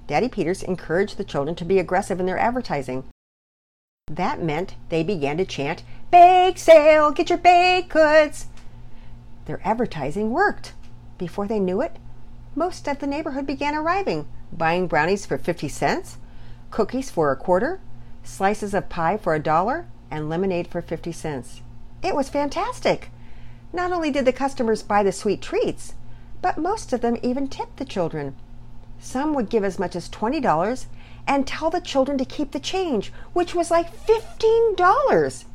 Daddy 0.07 0.27
Peters 0.27 0.63
encouraged 0.63 1.17
the 1.17 1.23
children 1.23 1.55
to 1.55 1.65
be 1.65 1.79
aggressive 1.79 2.19
in 2.19 2.25
their 2.25 2.39
advertising. 2.39 3.03
That 4.07 4.41
meant 4.41 4.75
they 4.89 5.03
began 5.03 5.37
to 5.37 5.45
chant, 5.45 5.83
Bake 6.09 6.57
sale! 6.57 7.11
Get 7.11 7.29
your 7.29 7.37
baked 7.37 7.89
goods! 7.89 8.47
Their 9.45 9.61
advertising 9.63 10.31
worked. 10.31 10.73
Before 11.17 11.47
they 11.47 11.59
knew 11.59 11.81
it, 11.81 11.97
most 12.55 12.87
of 12.87 12.99
the 12.99 13.07
neighborhood 13.07 13.45
began 13.45 13.75
arriving, 13.75 14.27
buying 14.51 14.87
brownies 14.87 15.25
for 15.25 15.37
50 15.37 15.67
cents, 15.67 16.17
cookies 16.71 17.11
for 17.11 17.31
a 17.31 17.35
quarter, 17.35 17.79
slices 18.23 18.73
of 18.73 18.89
pie 18.89 19.17
for 19.17 19.35
a 19.35 19.39
dollar, 19.39 19.85
and 20.09 20.29
lemonade 20.29 20.67
for 20.67 20.81
50 20.81 21.11
cents. 21.11 21.61
It 22.03 22.15
was 22.15 22.29
fantastic. 22.29 23.09
Not 23.73 23.91
only 23.91 24.11
did 24.11 24.25
the 24.25 24.33
customers 24.33 24.83
buy 24.83 25.03
the 25.03 25.11
sweet 25.11 25.41
treats, 25.41 25.95
but 26.41 26.57
most 26.57 26.93
of 26.93 27.01
them 27.01 27.17
even 27.21 27.47
tipped 27.47 27.77
the 27.77 27.85
children. 27.85 28.35
Some 28.99 29.33
would 29.33 29.49
give 29.49 29.63
as 29.63 29.79
much 29.79 29.95
as 29.95 30.09
$20 30.09 30.85
and 31.27 31.45
tell 31.45 31.69
the 31.69 31.81
children 31.81 32.17
to 32.17 32.25
keep 32.25 32.51
the 32.51 32.59
change, 32.59 33.11
which 33.33 33.53
was 33.53 33.69
like 33.69 34.05
$15. 34.05 35.45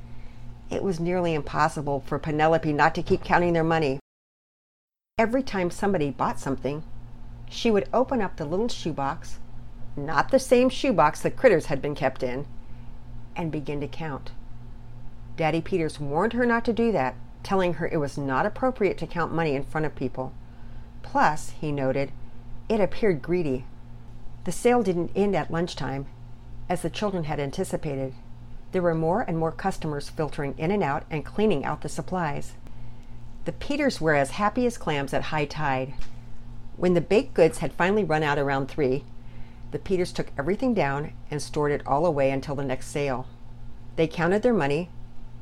It 0.70 0.82
was 0.82 1.00
nearly 1.00 1.34
impossible 1.34 2.02
for 2.06 2.18
Penelope 2.18 2.72
not 2.72 2.94
to 2.94 3.02
keep 3.02 3.24
counting 3.24 3.52
their 3.52 3.64
money. 3.64 3.98
Every 5.18 5.42
time 5.42 5.70
somebody 5.70 6.10
bought 6.10 6.40
something, 6.40 6.82
she 7.48 7.70
would 7.70 7.88
open 7.92 8.22
up 8.22 8.36
the 8.36 8.44
little 8.44 8.68
shoebox, 8.68 9.38
not 9.96 10.30
the 10.30 10.38
same 10.38 10.68
shoebox 10.68 11.20
the 11.20 11.30
critters 11.30 11.66
had 11.66 11.82
been 11.82 11.94
kept 11.94 12.22
in, 12.22 12.46
and 13.36 13.52
begin 13.52 13.80
to 13.80 13.88
count. 13.88 14.30
Daddy 15.36 15.60
Peters 15.60 15.98
warned 15.98 16.34
her 16.34 16.44
not 16.44 16.64
to 16.66 16.72
do 16.72 16.92
that, 16.92 17.14
telling 17.42 17.74
her 17.74 17.86
it 17.86 17.96
was 17.96 18.18
not 18.18 18.46
appropriate 18.46 18.98
to 18.98 19.06
count 19.06 19.32
money 19.32 19.54
in 19.54 19.64
front 19.64 19.86
of 19.86 19.94
people. 19.94 20.32
Plus, 21.02 21.50
he 21.60 21.72
noted, 21.72 22.12
it 22.68 22.80
appeared 22.80 23.22
greedy. 23.22 23.64
The 24.44 24.52
sale 24.52 24.82
didn't 24.82 25.12
end 25.16 25.34
at 25.34 25.50
lunchtime, 25.50 26.06
as 26.68 26.82
the 26.82 26.90
children 26.90 27.24
had 27.24 27.40
anticipated. 27.40 28.14
There 28.72 28.82
were 28.82 28.94
more 28.94 29.22
and 29.22 29.38
more 29.38 29.52
customers 29.52 30.08
filtering 30.08 30.54
in 30.58 30.70
and 30.70 30.82
out 30.82 31.04
and 31.10 31.24
cleaning 31.24 31.64
out 31.64 31.82
the 31.82 31.88
supplies. 31.88 32.52
The 33.44 33.52
Peters 33.52 34.00
were 34.00 34.14
as 34.14 34.32
happy 34.32 34.66
as 34.66 34.78
clams 34.78 35.12
at 35.12 35.24
high 35.24 35.44
tide. 35.46 35.94
When 36.76 36.94
the 36.94 37.00
baked 37.00 37.34
goods 37.34 37.58
had 37.58 37.72
finally 37.72 38.04
run 38.04 38.22
out 38.22 38.38
around 38.38 38.68
three, 38.68 39.04
the 39.72 39.78
Peters 39.78 40.12
took 40.12 40.30
everything 40.38 40.74
down 40.74 41.12
and 41.30 41.42
stored 41.42 41.72
it 41.72 41.86
all 41.86 42.06
away 42.06 42.30
until 42.30 42.54
the 42.54 42.64
next 42.64 42.88
sale. 42.88 43.26
They 43.96 44.06
counted 44.06 44.42
their 44.42 44.54
money 44.54 44.90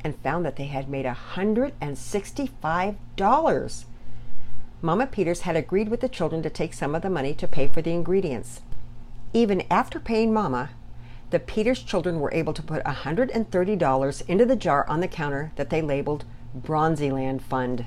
and 0.03 0.21
found 0.23 0.45
that 0.45 0.57
they 0.57 0.67
had 0.67 0.89
made 0.89 1.07
a 1.07 1.17
$165. 1.35 3.85
Mama 4.83 5.07
Peters 5.07 5.43
had 5.43 5.57
agreed 5.57 5.89
with 5.89 6.01
the 6.01 6.09
children 6.09 6.43
to 6.43 6.51
take 6.51 6.73
some 6.73 6.95
of 6.95 7.03
the 7.03 7.11
money 7.11 7.35
to 7.35 7.47
pay 7.47 7.69
for 7.69 7.83
the 7.83 7.93
ingredients. 7.93 8.63
Even 9.33 9.63
after 9.71 10.01
paying 10.01 10.33
Mama, 10.33 10.71
the 11.31 11.39
Peters 11.39 11.83
children 11.83 12.19
were 12.19 12.33
able 12.33 12.53
to 12.53 12.63
put 12.63 12.83
$130 12.85 14.29
into 14.29 14.47
the 14.47 14.57
jar 14.57 14.89
on 14.89 15.01
the 15.01 15.09
counter 15.09 15.53
that 15.57 15.71
they 15.71 15.83
labeled 15.83 16.25
Bronzyland 16.57 17.43
Fund. 17.43 17.85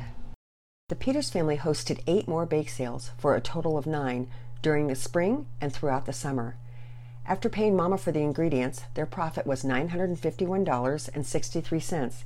The 0.89 0.95
Peters 0.95 1.29
family 1.29 1.57
hosted 1.57 2.03
eight 2.07 2.27
more 2.27 2.45
bake 2.45 2.69
sales 2.69 3.11
for 3.17 3.35
a 3.35 3.41
total 3.41 3.77
of 3.77 3.87
nine 3.87 4.29
during 4.61 4.87
the 4.87 4.95
spring 4.95 5.47
and 5.59 5.73
throughout 5.73 6.05
the 6.05 6.13
summer. 6.13 6.55
After 7.25 7.47
paying 7.47 7.73
Mama 7.75 7.97
for 7.97 8.11
the 8.11 8.19
ingredients, 8.19 8.83
their 8.95 9.05
profit 9.05 9.47
was 9.47 9.63
$951.63. 9.63 12.23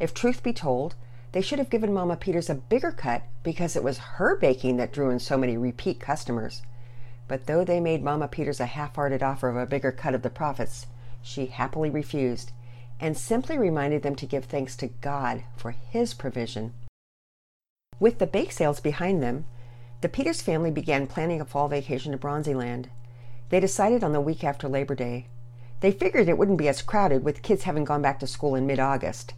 If 0.00 0.14
truth 0.14 0.42
be 0.42 0.54
told, 0.54 0.94
they 1.32 1.42
should 1.42 1.58
have 1.58 1.68
given 1.68 1.92
Mama 1.92 2.16
Peters 2.16 2.48
a 2.48 2.54
bigger 2.54 2.90
cut 2.90 3.24
because 3.42 3.76
it 3.76 3.84
was 3.84 3.98
her 3.98 4.36
baking 4.36 4.78
that 4.78 4.92
drew 4.92 5.10
in 5.10 5.18
so 5.18 5.36
many 5.36 5.58
repeat 5.58 6.00
customers. 6.00 6.62
But 7.26 7.46
though 7.46 7.62
they 7.62 7.80
made 7.80 8.02
Mama 8.02 8.28
Peters 8.28 8.60
a 8.60 8.66
half 8.66 8.94
hearted 8.94 9.22
offer 9.22 9.50
of 9.50 9.56
a 9.56 9.66
bigger 9.66 9.92
cut 9.92 10.14
of 10.14 10.22
the 10.22 10.30
profits, 10.30 10.86
she 11.20 11.44
happily 11.46 11.90
refused 11.90 12.52
and 12.98 13.18
simply 13.18 13.58
reminded 13.58 14.02
them 14.02 14.16
to 14.16 14.26
give 14.26 14.46
thanks 14.46 14.74
to 14.76 14.88
God 14.88 15.44
for 15.56 15.72
His 15.72 16.14
provision. 16.14 16.72
With 18.00 18.18
the 18.18 18.26
bake 18.26 18.52
sales 18.52 18.80
behind 18.80 19.22
them, 19.22 19.44
the 20.00 20.08
Peters 20.08 20.40
family 20.40 20.70
began 20.70 21.06
planning 21.06 21.40
a 21.40 21.44
fall 21.44 21.68
vacation 21.68 22.12
to 22.12 22.18
Bronzyland. 22.18 22.86
They 23.50 23.60
decided 23.60 24.04
on 24.04 24.12
the 24.12 24.20
week 24.20 24.44
after 24.44 24.68
Labor 24.68 24.94
Day. 24.94 25.26
They 25.80 25.90
figured 25.90 26.28
it 26.28 26.36
wouldn't 26.36 26.58
be 26.58 26.68
as 26.68 26.82
crowded 26.82 27.24
with 27.24 27.42
kids 27.42 27.64
having 27.64 27.84
gone 27.84 28.02
back 28.02 28.18
to 28.20 28.26
school 28.26 28.54
in 28.54 28.66
mid 28.66 28.78
August. 28.78 29.34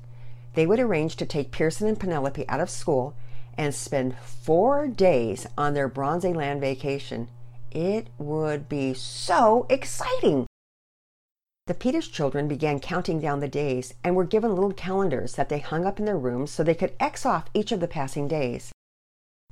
They 0.54 0.66
would 0.66 0.80
arrange 0.80 1.16
to 1.16 1.26
take 1.26 1.52
Pearson 1.52 1.86
and 1.86 2.00
Penelope 2.00 2.48
out 2.48 2.60
of 2.60 2.70
school 2.70 3.14
and 3.56 3.74
spend 3.74 4.18
four 4.18 4.88
days 4.88 5.46
on 5.56 5.74
their 5.74 5.88
Bronzyland 5.88 6.60
vacation. 6.60 7.28
It 7.70 8.08
would 8.18 8.68
be 8.68 8.94
so 8.94 9.66
exciting! 9.68 10.46
The 11.66 11.74
Peters 11.74 12.08
children 12.08 12.48
began 12.48 12.80
counting 12.80 13.20
down 13.20 13.38
the 13.38 13.46
days 13.48 13.94
and 14.02 14.16
were 14.16 14.24
given 14.24 14.54
little 14.54 14.72
calendars 14.72 15.34
that 15.34 15.48
they 15.48 15.60
hung 15.60 15.86
up 15.86 16.00
in 16.00 16.04
their 16.04 16.18
rooms 16.18 16.50
so 16.50 16.64
they 16.64 16.74
could 16.74 16.94
X 16.98 17.24
off 17.24 17.48
each 17.54 17.70
of 17.70 17.78
the 17.78 17.86
passing 17.86 18.26
days. 18.26 18.72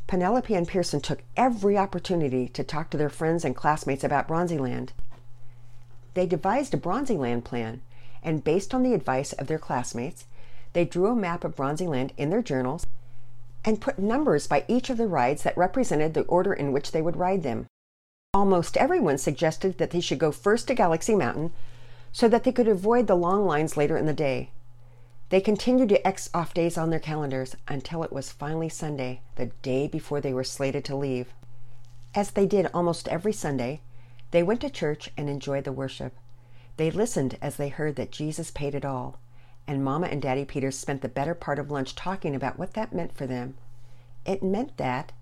Penelope 0.08 0.54
and 0.54 0.66
Pearson 0.66 1.02
took 1.02 1.22
every 1.36 1.76
opportunity 1.76 2.48
to 2.48 2.64
talk 2.64 2.88
to 2.88 2.96
their 2.96 3.10
friends 3.10 3.44
and 3.44 3.54
classmates 3.54 4.02
about 4.02 4.26
Bronzyland. 4.26 4.88
They 6.14 6.24
devised 6.26 6.72
a 6.72 6.78
Bronzyland 6.78 7.44
plan, 7.44 7.82
and 8.22 8.42
based 8.42 8.72
on 8.72 8.82
the 8.82 8.94
advice 8.94 9.34
of 9.34 9.48
their 9.48 9.58
classmates, 9.58 10.24
they 10.72 10.86
drew 10.86 11.08
a 11.08 11.14
map 11.14 11.44
of 11.44 11.54
Bronzyland 11.54 12.12
in 12.16 12.30
their 12.30 12.40
journals 12.40 12.86
and 13.66 13.82
put 13.82 13.98
numbers 13.98 14.46
by 14.46 14.64
each 14.66 14.88
of 14.88 14.96
the 14.96 15.06
rides 15.06 15.42
that 15.42 15.58
represented 15.58 16.14
the 16.14 16.22
order 16.22 16.54
in 16.54 16.72
which 16.72 16.92
they 16.92 17.02
would 17.02 17.16
ride 17.16 17.42
them. 17.42 17.66
Almost 18.32 18.78
everyone 18.78 19.18
suggested 19.18 19.76
that 19.76 19.90
they 19.90 20.00
should 20.00 20.18
go 20.18 20.32
first 20.32 20.68
to 20.68 20.74
Galaxy 20.74 21.14
Mountain 21.14 21.52
so 22.12 22.28
that 22.28 22.44
they 22.44 22.52
could 22.52 22.68
avoid 22.68 23.08
the 23.08 23.14
long 23.14 23.44
lines 23.44 23.76
later 23.76 23.98
in 23.98 24.06
the 24.06 24.14
day. 24.14 24.52
They 25.30 25.40
continued 25.42 25.90
to 25.90 26.06
X 26.06 26.30
off 26.32 26.54
days 26.54 26.78
on 26.78 26.88
their 26.88 26.98
calendars 26.98 27.54
until 27.66 28.02
it 28.02 28.12
was 28.12 28.32
finally 28.32 28.70
Sunday, 28.70 29.20
the 29.36 29.46
day 29.60 29.86
before 29.86 30.22
they 30.22 30.32
were 30.32 30.44
slated 30.44 30.86
to 30.86 30.96
leave. 30.96 31.34
As 32.14 32.30
they 32.30 32.46
did 32.46 32.70
almost 32.72 33.08
every 33.08 33.34
Sunday, 33.34 33.82
they 34.30 34.42
went 34.42 34.62
to 34.62 34.70
church 34.70 35.10
and 35.18 35.28
enjoyed 35.28 35.64
the 35.64 35.72
worship. 35.72 36.14
They 36.78 36.90
listened 36.90 37.36
as 37.42 37.56
they 37.56 37.68
heard 37.68 37.96
that 37.96 38.10
Jesus 38.10 38.50
paid 38.50 38.74
it 38.74 38.86
all, 38.86 39.18
and 39.66 39.84
Mama 39.84 40.06
and 40.06 40.22
Daddy 40.22 40.46
Peters 40.46 40.78
spent 40.78 41.02
the 41.02 41.08
better 41.08 41.34
part 41.34 41.58
of 41.58 41.70
lunch 41.70 41.94
talking 41.94 42.34
about 42.34 42.58
what 42.58 42.72
that 42.72 42.94
meant 42.94 43.14
for 43.14 43.26
them. 43.26 43.54
It 44.24 44.42
meant 44.42 44.78
that 44.78 45.12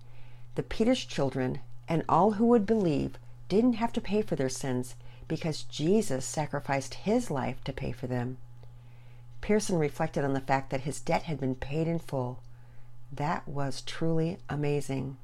the 0.55 0.63
Peters 0.63 1.03
children 1.03 1.59
and 1.89 2.03
all 2.07 2.31
who 2.33 2.45
would 2.45 2.65
believe 2.65 3.17
didn't 3.49 3.73
have 3.73 3.91
to 3.93 4.01
pay 4.01 4.21
for 4.21 4.37
their 4.37 4.49
sins 4.49 4.95
because 5.27 5.63
Jesus 5.63 6.25
sacrificed 6.25 6.93
his 6.93 7.29
life 7.29 7.61
to 7.65 7.73
pay 7.73 7.91
for 7.91 8.07
them. 8.07 8.37
Pearson 9.41 9.77
reflected 9.77 10.23
on 10.23 10.33
the 10.33 10.41
fact 10.41 10.69
that 10.69 10.81
his 10.81 10.99
debt 10.99 11.23
had 11.23 11.39
been 11.39 11.55
paid 11.55 11.87
in 11.87 11.99
full. 11.99 12.41
That 13.11 13.47
was 13.47 13.81
truly 13.81 14.37
amazing. 14.49 15.17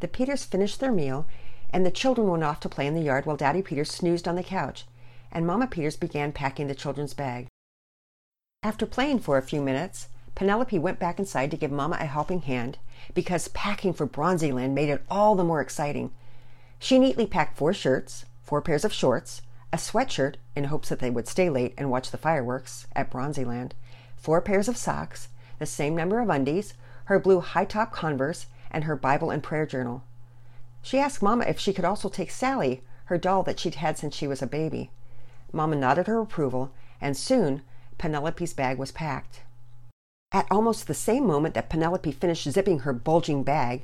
The 0.00 0.08
Peters 0.08 0.44
finished 0.44 0.80
their 0.80 0.92
meal, 0.92 1.26
and 1.70 1.84
the 1.84 1.90
children 1.90 2.28
went 2.28 2.44
off 2.44 2.60
to 2.60 2.68
play 2.68 2.86
in 2.86 2.94
the 2.94 3.02
yard 3.02 3.26
while 3.26 3.36
Daddy 3.36 3.62
Peters 3.62 3.90
snoozed 3.90 4.28
on 4.28 4.36
the 4.36 4.42
couch, 4.42 4.84
and 5.32 5.46
Mama 5.46 5.66
Peters 5.66 5.96
began 5.96 6.32
packing 6.32 6.66
the 6.66 6.74
children's 6.74 7.14
bag. 7.14 7.48
After 8.62 8.86
playing 8.86 9.20
for 9.20 9.38
a 9.38 9.42
few 9.42 9.60
minutes, 9.60 10.08
Penelope 10.34 10.78
went 10.78 10.98
back 10.98 11.18
inside 11.18 11.50
to 11.50 11.56
give 11.56 11.70
Mama 11.72 11.96
a 12.00 12.06
helping 12.06 12.42
hand 12.42 12.78
because 13.14 13.48
packing 13.48 13.92
for 13.92 14.06
Bronzyland 14.06 14.72
made 14.72 14.88
it 14.88 15.04
all 15.10 15.34
the 15.34 15.44
more 15.44 15.60
exciting. 15.60 16.12
She 16.78 16.98
neatly 16.98 17.26
packed 17.26 17.56
four 17.56 17.72
shirts, 17.72 18.24
four 18.42 18.62
pairs 18.62 18.84
of 18.84 18.92
shorts, 18.92 19.42
a 19.72 19.76
sweatshirt 19.76 20.36
in 20.56 20.64
hopes 20.64 20.88
that 20.88 20.98
they 20.98 21.10
would 21.10 21.28
stay 21.28 21.50
late 21.50 21.74
and 21.76 21.90
watch 21.90 22.10
the 22.10 22.18
fireworks 22.18 22.86
at 22.96 23.10
Bronzyland, 23.10 23.72
four 24.16 24.40
pairs 24.40 24.68
of 24.68 24.76
socks, 24.76 25.28
the 25.58 25.66
same 25.66 25.94
number 25.94 26.20
of 26.20 26.30
undies, 26.30 26.74
her 27.04 27.18
blue 27.18 27.40
high 27.40 27.64
top 27.64 27.92
Converse, 27.92 28.46
and 28.70 28.84
her 28.84 28.96
Bible 28.96 29.30
and 29.30 29.42
prayer 29.42 29.66
journal. 29.66 30.02
She 30.82 30.98
asked 30.98 31.22
Mamma 31.22 31.44
if 31.44 31.58
she 31.58 31.72
could 31.72 31.84
also 31.84 32.08
take 32.08 32.30
Sally, 32.30 32.82
her 33.06 33.18
doll 33.18 33.42
that 33.44 33.58
she'd 33.58 33.76
had 33.76 33.98
since 33.98 34.14
she 34.14 34.26
was 34.26 34.42
a 34.42 34.46
baby. 34.46 34.90
Mamma 35.52 35.76
nodded 35.76 36.06
her 36.06 36.20
approval, 36.20 36.72
and 37.00 37.16
soon 37.16 37.62
Penelope's 37.98 38.52
bag 38.52 38.78
was 38.78 38.92
packed. 38.92 39.42
At 40.32 40.46
almost 40.50 40.86
the 40.86 40.94
same 40.94 41.26
moment 41.26 41.54
that 41.54 41.70
Penelope 41.70 42.12
finished 42.12 42.50
zipping 42.50 42.80
her 42.80 42.92
bulging 42.92 43.42
bag, 43.42 43.82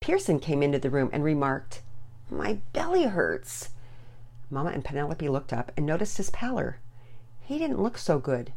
Pearson 0.00 0.40
came 0.40 0.62
into 0.62 0.78
the 0.78 0.90
room 0.90 1.10
and 1.12 1.22
remarked, 1.22 1.82
My 2.30 2.60
belly 2.72 3.04
hurts. 3.04 3.70
Mamma 4.54 4.70
and 4.70 4.84
Penelope 4.84 5.28
looked 5.28 5.52
up 5.52 5.72
and 5.76 5.84
noticed 5.84 6.16
his 6.16 6.30
pallor. 6.30 6.78
He 7.40 7.58
didn't 7.58 7.82
look 7.82 7.98
so 7.98 8.20
good. 8.20 8.52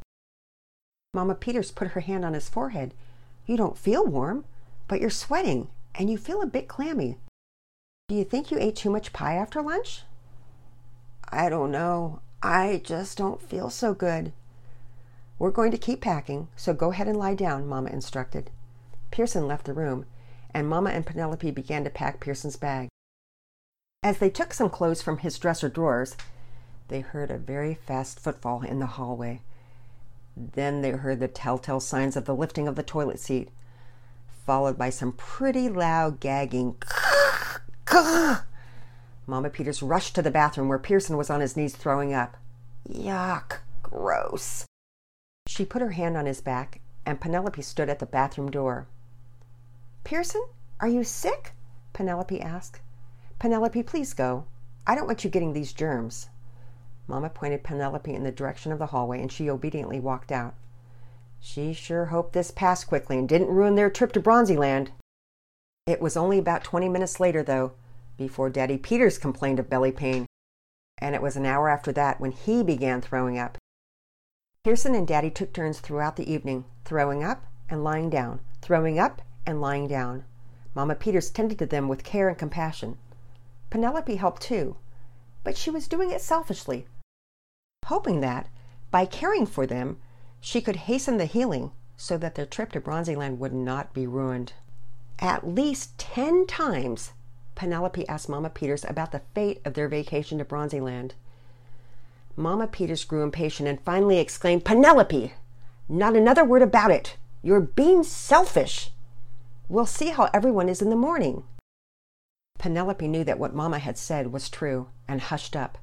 Mamma 1.16 1.34
Peters 1.34 1.72
put 1.72 1.89
her 1.89 2.01
hand 2.01 2.24
on 2.24 2.36
his 2.36 2.48
forehead. 2.48 2.94
You 3.48 3.58
don't 3.58 3.80
feel 3.80 4.06
warm, 4.06 4.46
but 4.88 5.01
you're 5.01 5.10
sweating 5.10 5.70
and 5.96 6.08
you 6.08 6.20
feel 6.20 6.44
a 6.44 6.46
bit 6.46 6.68
clammy. 6.68 7.18
Do 8.10 8.16
you 8.16 8.24
think 8.24 8.51
you 8.51 8.60
ate 8.60 8.75
too 8.75 8.92
much 8.92 9.12
pie 9.12 9.34
after 9.34 9.60
lunch? 9.60 10.04
I 11.30 11.50
don't 11.50 11.72
know. 11.72 12.22
I 12.44 12.80
just 12.84 13.18
don't 13.18 13.42
feel 13.42 13.72
so 13.72 13.96
good. 13.96 14.34
We're 15.39 15.50
going 15.50 15.72
to 15.72 15.80
keep 15.80 16.01
packing, 16.01 16.48
so 16.56 16.75
go 16.75 16.92
ahead 16.92 17.08
and 17.08 17.18
lie 17.18 17.34
down, 17.34 17.66
Mama 17.66 17.89
instructed. 17.89 18.51
Pearson 19.10 19.48
left 19.48 19.66
the 19.66 19.74
room, 19.74 20.06
and 20.54 20.70
Mama 20.70 20.92
and 20.92 21.08
Penelope 21.08 21.50
began 21.50 21.84
to 21.84 21.89
pack 21.89 22.20
Pearson's 22.20 22.56
bag. 22.56 22.89
As 24.04 24.20
they 24.20 24.30
took 24.30 24.54
some 24.54 24.70
clothes 24.70 25.01
from 25.01 25.18
his 25.18 25.39
dresser 25.39 25.70
drawers, 25.70 26.16
they 26.88 27.01
heard 27.01 27.32
a 27.32 27.38
very 27.38 27.74
fast 27.74 28.20
footfall 28.20 28.62
in 28.62 28.80
the 28.80 28.86
hallway. 28.86 29.42
Then 30.36 30.82
they 30.82 30.92
heard 30.92 31.20
the 31.20 31.27
telltale 31.27 31.80
signs 31.80 32.16
of 32.16 32.25
the 32.25 32.36
lifting 32.36 32.68
of 32.68 32.75
the 32.75 32.84
toilet 32.84 33.20
seat, 33.20 33.50
followed 34.46 34.77
by 34.77 34.92
some 34.92 35.12
pretty 35.13 35.68
loud 35.68 36.20
gagging. 36.20 36.75
Mama 39.27 39.50
Peters 39.50 39.82
rushed 39.82 40.16
to 40.16 40.22
the 40.22 40.32
bathroom 40.32 40.70
where 40.70 40.80
Pearson 40.80 41.18
was 41.18 41.30
on 41.30 41.42
his 41.42 41.58
knees 41.58 41.75
throwing 41.75 42.13
up. 42.13 42.38
Yuck, 42.88 43.58
gross. 43.84 44.66
She 45.48 45.66
put 45.66 45.82
her 45.82 45.92
hand 45.92 46.16
on 46.16 46.27
his 46.27 46.39
back, 46.39 46.80
and 47.06 47.20
Penelope 47.20 47.62
stood 47.62 47.89
at 47.89 48.00
the 48.00 48.06
bathroom 48.06 48.51
door. 48.51 48.88
Pearson, 50.04 50.46
are 50.80 50.88
you 50.88 51.04
sick? 51.04 51.51
Penelope 51.94 52.39
asked. 52.39 52.80
Penelope, 53.39 53.84
please 53.84 54.13
go. 54.13 54.46
I 54.88 54.96
don't 54.96 55.06
want 55.06 55.24
you 55.24 55.29
getting 55.29 55.53
these 55.53 55.74
germs. 55.74 56.29
Mamma 57.08 57.29
pointed 57.29 57.63
Penelope 57.63 58.13
in 58.13 58.24
the 58.24 58.32
direction 58.32 58.72
of 58.72 58.79
the 58.79 58.88
hallway, 58.88 59.22
and 59.22 59.32
she 59.32 59.50
obediently 59.50 60.00
walked 60.00 60.32
out. 60.32 60.56
She 61.39 61.72
sure 61.72 62.06
hoped 62.06 62.34
this 62.34 62.50
passed 62.50 62.88
quickly 62.88 63.17
and 63.17 63.29
didn't 63.29 63.48
ruin 63.48 63.75
their 63.75 63.91
trip 63.91 64.12
to 64.13 64.20
Bronzyland. 64.20 64.89
It 65.86 66.01
was 66.01 66.17
only 66.17 66.39
about 66.39 66.63
twenty 66.63 66.89
minutes 66.89 67.20
later, 67.20 67.44
though, 67.44 67.74
before 68.17 68.50
Daddy 68.50 68.77
Peters 68.77 69.20
complained 69.20 69.60
of 69.60 69.70
belly 69.70 69.91
pain, 69.91 70.25
and 70.98 71.13
it 71.13 71.22
was 71.22 71.36
an 71.36 71.46
hour 71.46 71.70
after 71.70 71.91
that 71.91 72.20
when 72.20 72.32
he 72.32 72.63
began 72.63 73.01
throwing 73.01 73.38
up. 73.38 73.58
Pearson 74.63 74.96
and 74.96 75.08
Daddy 75.08 75.29
took 75.29 75.53
turns 75.53 75.79
throughout 75.79 76.15
the 76.15 76.29
evening, 76.29 76.65
throwing 76.84 77.24
up 77.24 77.46
and 77.70 77.84
lying 77.84 78.10
down, 78.10 78.39
throwing 78.62 78.98
up 78.98 79.22
and 79.46 79.62
lying 79.62 79.88
down. 79.88 80.25
Mamma 80.74 80.96
Peters 80.96 81.29
tended 81.29 81.60
to 81.60 81.67
them 81.67 81.88
with 81.88 82.03
care 82.03 82.27
and 82.27 82.38
compassion. 82.38 82.98
Penelope 83.69 84.15
helped 84.15 84.41
too, 84.41 84.77
but 85.43 85.57
she 85.57 85.69
was 85.69 85.88
doing 85.88 86.12
it 86.12 86.21
selfishly, 86.21 86.88
hoping 87.86 88.21
that, 88.21 88.47
by 88.91 89.05
caring 89.05 89.45
for 89.45 89.65
them, 89.65 89.97
she 90.39 90.62
could 90.62 90.75
hasten 90.75 91.17
the 91.17 91.25
healing 91.25 91.71
so 91.95 92.17
that 92.17 92.36
their 92.36 92.45
trip 92.45 92.71
to 92.71 92.81
Bronzyland 92.81 93.38
would 93.39 93.53
not 93.53 93.93
be 93.93 94.07
ruined. 94.07 94.53
At 95.19 95.47
least 95.47 95.97
ten 95.97 96.45
times, 96.45 97.12
Penelope 97.55 98.07
asked 98.07 98.29
Mama 98.29 98.50
Peters 98.50 98.86
about 98.86 99.12
the 99.12 99.24
fate 99.33 99.62
of 99.65 99.74
their 99.74 99.88
vacation 99.88 100.38
to 100.38 100.45
Bronzyland. 100.45 101.13
Mama 102.36 102.67
Peters 102.67 103.03
grew 103.03 103.24
impatient 103.24 103.67
and 103.67 103.81
finally 103.81 104.19
exclaimed, 104.19 104.63
Penelope, 104.63 105.33
not 105.89 106.15
another 106.15 106.45
word 106.45 106.62
about 106.62 106.91
it. 106.91 107.17
You're 107.41 107.62
being 107.62 108.03
selfish. 108.03 108.91
We'll 109.67 109.88
see 109.88 110.09
how 110.09 110.29
everyone 110.33 110.69
is 110.69 110.81
in 110.81 110.91
the 110.91 110.95
morning. 110.95 111.43
Penelope 112.67 113.07
knew 113.07 113.24
that 113.24 113.39
what 113.39 113.55
Mamma 113.55 113.79
had 113.79 113.97
said 113.97 114.33
was 114.33 114.50
true 114.50 114.89
and 115.07 115.21
hushed 115.21 115.55
up. 115.55 115.77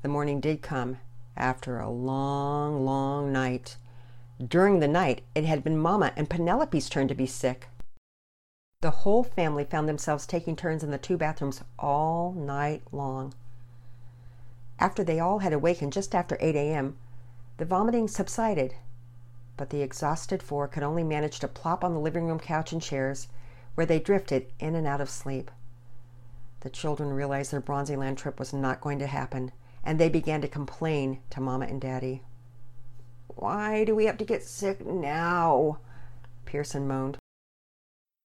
The 0.00 0.08
morning 0.08 0.40
did 0.40 0.62
come 0.62 0.96
after 1.36 1.78
a 1.78 1.90
long, 1.90 2.86
long 2.86 3.30
night. 3.30 3.76
During 4.42 4.80
the 4.80 4.88
night, 4.88 5.20
it 5.34 5.44
had 5.44 5.62
been 5.62 5.76
Mamma 5.76 6.14
and 6.16 6.30
Penelope's 6.30 6.88
turn 6.88 7.08
to 7.08 7.14
be 7.14 7.26
sick. 7.26 7.68
The 8.80 9.02
whole 9.04 9.22
family 9.22 9.64
found 9.64 9.86
themselves 9.86 10.24
taking 10.24 10.56
turns 10.56 10.82
in 10.82 10.90
the 10.90 10.96
two 10.96 11.18
bathrooms 11.18 11.62
all 11.78 12.32
night 12.32 12.84
long. 12.90 13.34
After 14.78 15.04
they 15.04 15.20
all 15.20 15.40
had 15.40 15.52
awakened 15.52 15.92
just 15.92 16.14
after 16.14 16.38
8 16.40 16.56
a.m., 16.56 16.96
the 17.58 17.66
vomiting 17.66 18.08
subsided, 18.08 18.76
but 19.58 19.68
the 19.68 19.82
exhausted 19.82 20.42
four 20.42 20.68
could 20.68 20.84
only 20.84 21.04
manage 21.04 21.38
to 21.40 21.48
plop 21.48 21.84
on 21.84 21.92
the 21.92 22.00
living 22.00 22.28
room 22.28 22.40
couch 22.40 22.72
and 22.72 22.80
chairs, 22.80 23.28
where 23.74 23.84
they 23.84 24.00
drifted 24.00 24.46
in 24.58 24.74
and 24.74 24.86
out 24.86 25.02
of 25.02 25.10
sleep. 25.10 25.50
The 26.62 26.70
children 26.70 27.12
realized 27.12 27.50
their 27.50 27.60
Bronzyland 27.60 28.18
trip 28.18 28.38
was 28.38 28.52
not 28.52 28.80
going 28.80 29.00
to 29.00 29.08
happen, 29.08 29.50
and 29.82 29.98
they 29.98 30.08
began 30.08 30.40
to 30.42 30.48
complain 30.48 31.18
to 31.30 31.40
Mama 31.40 31.66
and 31.66 31.80
Daddy. 31.80 32.22
Why 33.26 33.82
do 33.82 33.96
we 33.96 34.04
have 34.06 34.16
to 34.18 34.24
get 34.24 34.44
sick 34.44 34.86
now? 34.86 35.80
Pearson 36.44 36.86
moaned. 36.86 37.18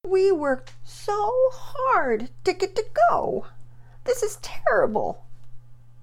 We 0.06 0.32
worked 0.32 0.76
so 0.84 1.34
hard 1.52 2.30
to 2.44 2.54
get 2.54 2.76
to 2.76 2.86
go. 3.10 3.48
This 4.04 4.22
is 4.22 4.38
terrible. 4.44 5.26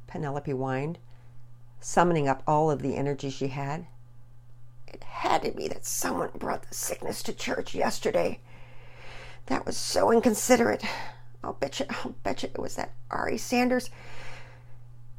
Penelope 0.08 0.50
whined, 0.50 0.98
summoning 1.78 2.26
up 2.26 2.42
all 2.48 2.68
of 2.68 2.82
the 2.82 2.96
energy 2.96 3.30
she 3.30 3.48
had. 3.48 3.86
It 4.88 5.04
had 5.04 5.42
to 5.44 5.52
be 5.52 5.68
that 5.68 5.86
someone 5.86 6.30
brought 6.34 6.68
the 6.68 6.74
sickness 6.74 7.22
to 7.22 7.32
church 7.32 7.76
yesterday. 7.76 8.40
That 9.46 9.64
was 9.64 9.76
so 9.76 10.10
inconsiderate. 10.10 10.82
I'll 11.44 11.52
bet 11.54 11.80
you, 11.80 11.86
I'll 11.90 12.14
bet 12.22 12.42
you 12.42 12.50
it 12.52 12.60
was 12.60 12.76
that 12.76 12.92
Ari 13.10 13.38
Sanders. 13.38 13.90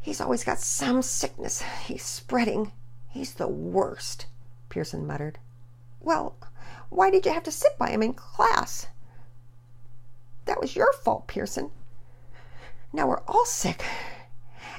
He's 0.02 0.22
always 0.22 0.44
got 0.44 0.60
some 0.60 1.02
sickness 1.02 1.64
he's 1.86 2.04
spreading. 2.04 2.72
He's 3.10 3.34
the 3.34 3.48
worst, 3.48 4.28
Pearson 4.70 5.08
muttered. 5.08 5.40
Well, 6.00 6.36
why 6.90 7.10
did 7.10 7.26
you 7.26 7.34
have 7.34 7.44
to 7.44 7.52
sit 7.52 7.78
by 7.78 7.90
him 7.90 8.04
in 8.04 8.14
class? 8.14 8.88
That 10.46 10.62
was 10.62 10.76
your 10.76 10.94
fault, 10.94 11.28
Pearson. 11.28 11.72
Now 12.94 13.08
we're 13.08 13.24
all 13.28 13.46
sick, 13.46 13.84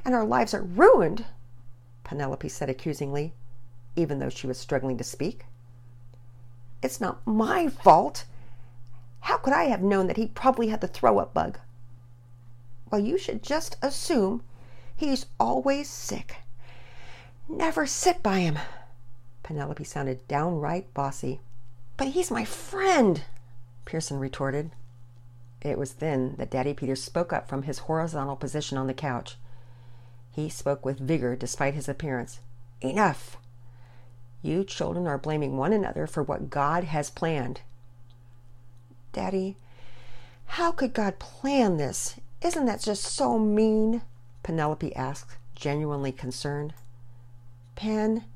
and 0.04 0.14
our 0.14 0.24
lives 0.24 0.54
are 0.54 0.62
ruined, 0.62 1.24
Penelope 2.04 2.48
said 2.48 2.70
accusingly, 2.70 3.34
even 3.96 4.20
though 4.20 4.28
she 4.28 4.46
was 4.46 4.58
struggling 4.58 4.96
to 4.98 5.04
speak. 5.04 5.46
It's 6.82 7.00
not 7.00 7.26
my 7.26 7.68
fault. 7.68 8.24
How 9.26 9.38
could 9.38 9.52
I 9.52 9.64
have 9.64 9.82
known 9.82 10.06
that 10.06 10.16
he 10.16 10.28
probably 10.28 10.68
had 10.68 10.80
the 10.80 10.86
throw 10.86 11.18
up 11.18 11.34
bug? 11.34 11.58
Well, 12.92 13.00
you 13.00 13.18
should 13.18 13.42
just 13.42 13.76
assume 13.82 14.44
he's 14.94 15.26
always 15.40 15.90
sick. 15.90 16.36
Never 17.48 17.86
sit 17.86 18.22
by 18.22 18.38
him. 18.38 18.56
Penelope 19.42 19.82
sounded 19.82 20.28
downright 20.28 20.94
bossy. 20.94 21.40
But 21.96 22.10
he's 22.10 22.30
my 22.30 22.44
friend, 22.44 23.24
Pearson 23.84 24.20
retorted. 24.20 24.70
It 25.60 25.76
was 25.76 25.94
then 25.94 26.36
that 26.38 26.50
Daddy 26.50 26.72
Peters 26.72 27.02
spoke 27.02 27.32
up 27.32 27.48
from 27.48 27.64
his 27.64 27.78
horizontal 27.90 28.36
position 28.36 28.78
on 28.78 28.86
the 28.86 28.94
couch. 28.94 29.38
He 30.30 30.48
spoke 30.48 30.84
with 30.84 31.00
vigor 31.00 31.34
despite 31.34 31.74
his 31.74 31.88
appearance. 31.88 32.38
Enough! 32.80 33.38
You 34.40 34.62
children 34.62 35.08
are 35.08 35.18
blaming 35.18 35.56
one 35.56 35.72
another 35.72 36.06
for 36.06 36.22
what 36.22 36.48
God 36.48 36.84
has 36.84 37.10
planned. 37.10 37.62
Daddy, 39.16 39.56
how 40.44 40.72
could 40.72 40.92
God 40.92 41.18
plan 41.18 41.78
this? 41.78 42.16
Isn't 42.42 42.66
that 42.66 42.82
just 42.82 43.02
so 43.02 43.38
mean? 43.38 44.02
Penelope 44.42 44.94
asked, 44.94 45.38
genuinely 45.54 46.12
concerned. 46.12 46.74
Pen, 47.76 48.26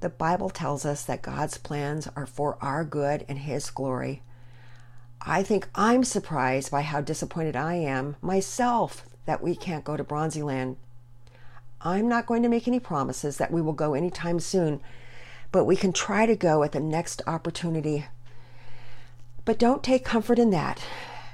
the 0.00 0.08
Bible 0.08 0.50
tells 0.50 0.84
us 0.84 1.04
that 1.04 1.22
God's 1.22 1.58
plans 1.58 2.08
are 2.16 2.26
for 2.26 2.58
our 2.60 2.84
good 2.84 3.24
and 3.28 3.38
His 3.38 3.70
glory. 3.70 4.22
I 5.22 5.44
think 5.44 5.68
I'm 5.76 6.02
surprised 6.02 6.72
by 6.72 6.82
how 6.82 7.00
disappointed 7.00 7.54
I 7.54 7.74
am 7.74 8.16
myself 8.20 9.06
that 9.26 9.40
we 9.40 9.54
can't 9.54 9.84
go 9.84 9.96
to 9.96 10.02
Bronzyland. 10.02 10.74
I'm 11.82 12.08
not 12.08 12.26
going 12.26 12.42
to 12.42 12.48
make 12.48 12.66
any 12.66 12.80
promises 12.80 13.36
that 13.36 13.52
we 13.52 13.62
will 13.62 13.72
go 13.72 13.94
anytime 13.94 14.40
soon, 14.40 14.80
but 15.52 15.66
we 15.66 15.76
can 15.76 15.92
try 15.92 16.26
to 16.26 16.34
go 16.34 16.64
at 16.64 16.72
the 16.72 16.80
next 16.80 17.22
opportunity. 17.28 18.06
But 19.46 19.58
don't 19.58 19.82
take 19.82 20.04
comfort 20.04 20.38
in 20.38 20.50
that, 20.50 20.84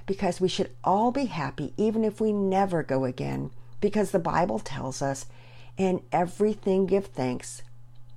because 0.07 0.40
we 0.40 0.46
should 0.46 0.70
all 0.85 1.11
be 1.11 1.25
happy 1.25 1.72
even 1.77 2.05
if 2.05 2.20
we 2.20 2.33
never 2.33 2.83
go 2.83 3.05
again, 3.05 3.51
because 3.81 4.11
the 4.11 4.18
Bible 4.20 4.61
tells 4.61 5.03
us, 5.03 5.27
in 5.79 6.03
everything 6.12 6.85
give 6.87 7.07
thanks, 7.07 7.62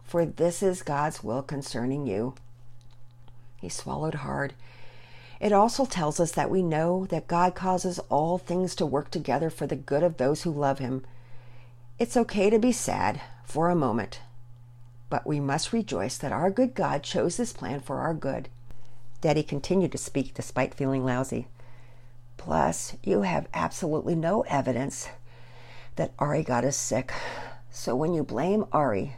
for 0.03 0.25
this 0.25 0.62
is 0.62 0.84
God's 0.84 1.23
will 1.23 1.41
concerning 1.41 2.05
you. 2.05 2.36
He 3.62 3.69
swallowed 3.69 4.15
hard. 4.15 4.53
It 5.39 5.53
also 5.53 5.86
tells 5.86 6.19
us 6.19 6.34
that 6.34 6.49
we 6.49 6.62
know 6.62 7.05
that 7.05 7.27
God 7.27 7.55
causes 7.55 7.99
all 8.10 8.38
things 8.38 8.75
to 8.75 8.86
work 8.86 9.10
together 9.10 9.49
for 9.49 9.65
the 9.65 9.75
good 9.77 10.03
of 10.03 10.17
those 10.17 10.43
who 10.43 10.51
love 10.51 10.79
Him. 10.79 11.05
It's 11.97 12.17
okay 12.17 12.49
to 12.49 12.60
be 12.60 12.73
sad 12.73 13.21
for 13.45 13.69
a 13.69 13.75
moment, 13.75 14.19
but 15.10 15.25
we 15.25 15.39
must 15.39 15.71
rejoice 15.71 16.17
that 16.17 16.34
our 16.34 16.51
good 16.51 16.73
God 16.73 17.01
chose 17.01 17.38
this 17.38 17.53
plan 17.53 17.79
for 17.79 17.99
our 17.99 18.13
good. 18.13 18.49
Daddy 19.25 19.41
continued 19.41 19.91
to 19.91 19.97
speak 19.97 20.35
despite 20.35 20.75
feeling 20.75 21.03
lousy. 21.03 21.47
Plus, 22.38 22.95
you 23.01 23.23
have 23.23 23.47
absolutely 23.55 24.13
no 24.13 24.41
evidence 24.43 25.09
that 25.95 26.13
Ari 26.19 26.43
got 26.43 26.63
us 26.63 26.77
sick. 26.77 27.11
So 27.71 27.95
when 27.95 28.13
you 28.13 28.23
blame 28.23 28.65
Ari, 28.71 29.15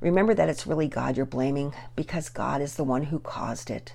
remember 0.00 0.34
that 0.34 0.48
it's 0.48 0.66
really 0.66 0.88
God 0.88 1.16
you're 1.16 1.24
blaming 1.24 1.72
because 1.94 2.28
God 2.30 2.60
is 2.60 2.74
the 2.74 2.82
one 2.82 3.04
who 3.04 3.20
caused 3.20 3.70
it. 3.70 3.94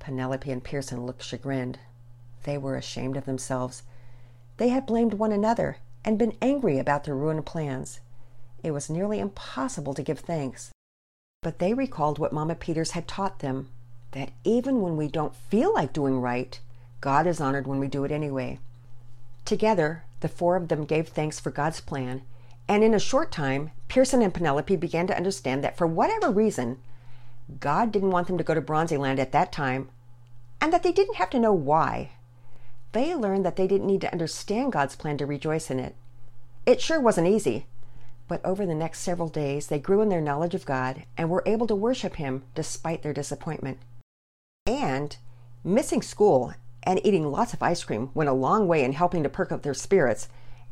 Penelope 0.00 0.50
and 0.50 0.64
Pearson 0.64 1.06
looked 1.06 1.22
chagrined. 1.22 1.78
They 2.42 2.58
were 2.58 2.74
ashamed 2.74 3.16
of 3.16 3.26
themselves. 3.26 3.84
They 4.56 4.70
had 4.70 4.86
blamed 4.86 5.14
one 5.14 5.30
another 5.30 5.76
and 6.04 6.18
been 6.18 6.36
angry 6.42 6.80
about 6.80 7.04
their 7.04 7.14
ruined 7.14 7.46
plans. 7.46 8.00
It 8.60 8.72
was 8.72 8.90
nearly 8.90 9.20
impossible 9.20 9.94
to 9.94 10.02
give 10.02 10.18
thanks. 10.18 10.72
But 11.42 11.60
they 11.60 11.74
recalled 11.74 12.18
what 12.18 12.32
Mama 12.32 12.56
Peters 12.56 12.90
had 12.90 13.06
taught 13.06 13.38
them 13.38 13.68
that 14.14 14.30
even 14.42 14.80
when 14.80 14.96
we 14.96 15.06
don't 15.06 15.36
feel 15.36 15.72
like 15.74 15.92
doing 15.92 16.20
right, 16.20 16.58
God 17.00 17.26
is 17.26 17.40
honored 17.40 17.66
when 17.66 17.78
we 17.78 17.86
do 17.86 18.04
it 18.04 18.10
anyway. 18.10 18.58
Together, 19.44 20.04
the 20.20 20.28
four 20.28 20.56
of 20.56 20.68
them 20.68 20.84
gave 20.84 21.08
thanks 21.08 21.38
for 21.38 21.50
God's 21.50 21.80
plan, 21.80 22.22
and 22.66 22.82
in 22.82 22.94
a 22.94 22.98
short 22.98 23.30
time, 23.30 23.72
Pearson 23.88 24.22
and 24.22 24.32
Penelope 24.32 24.74
began 24.76 25.06
to 25.08 25.16
understand 25.16 25.62
that 25.62 25.76
for 25.76 25.86
whatever 25.86 26.30
reason, 26.30 26.78
God 27.60 27.92
didn't 27.92 28.10
want 28.10 28.26
them 28.26 28.38
to 28.38 28.44
go 28.44 28.54
to 28.54 28.62
Bronzyland 28.62 29.18
at 29.18 29.32
that 29.32 29.52
time, 29.52 29.90
and 30.60 30.72
that 30.72 30.82
they 30.82 30.92
didn't 30.92 31.16
have 31.16 31.28
to 31.30 31.38
know 31.38 31.52
why. 31.52 32.12
They 32.92 33.14
learned 33.14 33.44
that 33.44 33.56
they 33.56 33.66
didn't 33.66 33.86
need 33.86 34.00
to 34.00 34.12
understand 34.12 34.72
God's 34.72 34.96
plan 34.96 35.18
to 35.18 35.26
rejoice 35.26 35.70
in 35.70 35.78
it. 35.78 35.94
It 36.64 36.80
sure 36.80 37.00
wasn't 37.00 37.28
easy, 37.28 37.66
but 38.28 38.42
over 38.44 38.64
the 38.64 38.74
next 38.74 39.00
several 39.00 39.28
days, 39.28 39.66
they 39.66 39.78
grew 39.78 40.00
in 40.00 40.08
their 40.08 40.22
knowledge 40.22 40.54
of 40.54 40.64
God 40.64 41.04
and 41.18 41.28
were 41.28 41.42
able 41.44 41.66
to 41.66 41.74
worship 41.74 42.16
Him 42.16 42.44
despite 42.54 43.02
their 43.02 43.12
disappointment. 43.12 43.78
And 44.66 45.16
missing 45.62 46.00
school 46.00 46.54
and 46.82 47.00
eating 47.04 47.30
lots 47.30 47.52
of 47.52 47.62
ice 47.62 47.84
cream 47.84 48.10
went 48.14 48.30
a 48.30 48.34
long 48.34 48.66
way 48.66 48.82
in 48.82 48.92
helping 48.92 49.22
to 49.22 49.28
perk 49.28 49.52
up 49.52 49.62
their 49.62 49.74
spirits 49.74 50.28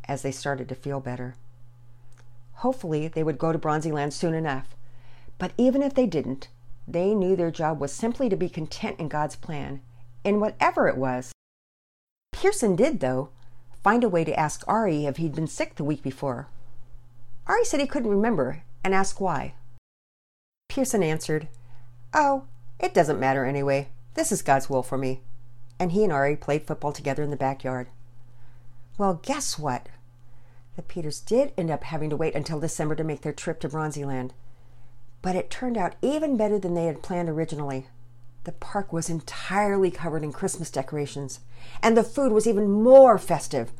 as 0.06 0.22
they 0.22 0.32
started 0.32 0.68
to 0.68 0.74
feel 0.74 1.00
better. 1.00 1.34
Hopefully, 2.56 3.08
they 3.08 3.22
would 3.22 3.38
go 3.38 3.52
to 3.52 3.58
Bronzyland 3.58 4.12
soon 4.12 4.34
enough. 4.34 4.74
But 5.38 5.52
even 5.58 5.82
if 5.82 5.94
they 5.94 6.06
didn't, 6.06 6.48
they 6.88 7.14
knew 7.14 7.36
their 7.36 7.50
job 7.50 7.80
was 7.80 7.92
simply 7.92 8.28
to 8.28 8.36
be 8.36 8.48
content 8.48 8.98
in 8.98 9.08
God's 9.08 9.36
plan, 9.36 9.80
in 10.24 10.40
whatever 10.40 10.88
it 10.88 10.96
was. 10.96 11.32
Pearson 12.32 12.76
did, 12.76 13.00
though, 13.00 13.28
find 13.82 14.04
a 14.04 14.08
way 14.08 14.24
to 14.24 14.38
ask 14.38 14.64
Ari 14.66 15.06
if 15.06 15.16
he'd 15.18 15.34
been 15.34 15.46
sick 15.46 15.74
the 15.74 15.84
week 15.84 16.02
before. 16.02 16.48
Ari 17.46 17.64
said 17.64 17.80
he 17.80 17.86
couldn't 17.86 18.10
remember 18.10 18.62
and 18.84 18.94
asked 18.94 19.20
why. 19.20 19.54
Pearson 20.68 21.02
answered, 21.02 21.48
Oh, 22.14 22.44
it 22.82 22.92
doesn't 22.92 23.20
matter 23.20 23.44
anyway. 23.44 23.88
This 24.14 24.32
is 24.32 24.42
God's 24.42 24.68
will 24.68 24.82
for 24.82 24.98
me. 24.98 25.22
And 25.78 25.92
he 25.92 26.04
and 26.04 26.12
Ari 26.12 26.36
played 26.36 26.66
football 26.66 26.92
together 26.92 27.22
in 27.22 27.30
the 27.30 27.36
backyard. 27.36 27.86
Well, 28.98 29.20
guess 29.22 29.58
what? 29.58 29.88
The 30.76 30.82
Peters 30.82 31.20
did 31.20 31.52
end 31.56 31.70
up 31.70 31.84
having 31.84 32.10
to 32.10 32.16
wait 32.16 32.34
until 32.34 32.60
December 32.60 32.94
to 32.96 33.04
make 33.04 33.22
their 33.22 33.32
trip 33.32 33.60
to 33.60 33.68
Bronzyland. 33.68 34.32
But 35.22 35.36
it 35.36 35.50
turned 35.50 35.78
out 35.78 35.94
even 36.02 36.36
better 36.36 36.58
than 36.58 36.74
they 36.74 36.86
had 36.86 37.02
planned 37.02 37.28
originally. 37.28 37.86
The 38.44 38.52
park 38.52 38.92
was 38.92 39.08
entirely 39.08 39.90
covered 39.90 40.24
in 40.24 40.32
Christmas 40.32 40.70
decorations, 40.70 41.40
and 41.82 41.96
the 41.96 42.02
food 42.02 42.32
was 42.32 42.46
even 42.46 42.82
more 42.82 43.16
festive. 43.18 43.70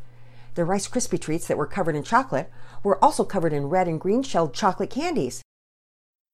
The 0.54 0.64
Rice 0.64 0.86
Krispie 0.86 1.20
treats 1.20 1.48
that 1.48 1.56
were 1.56 1.66
covered 1.66 1.96
in 1.96 2.04
chocolate 2.04 2.50
were 2.84 3.02
also 3.02 3.24
covered 3.24 3.52
in 3.52 3.68
red 3.68 3.88
and 3.88 4.00
green 4.00 4.22
shelled 4.22 4.54
chocolate 4.54 4.90
candies. 4.90 5.42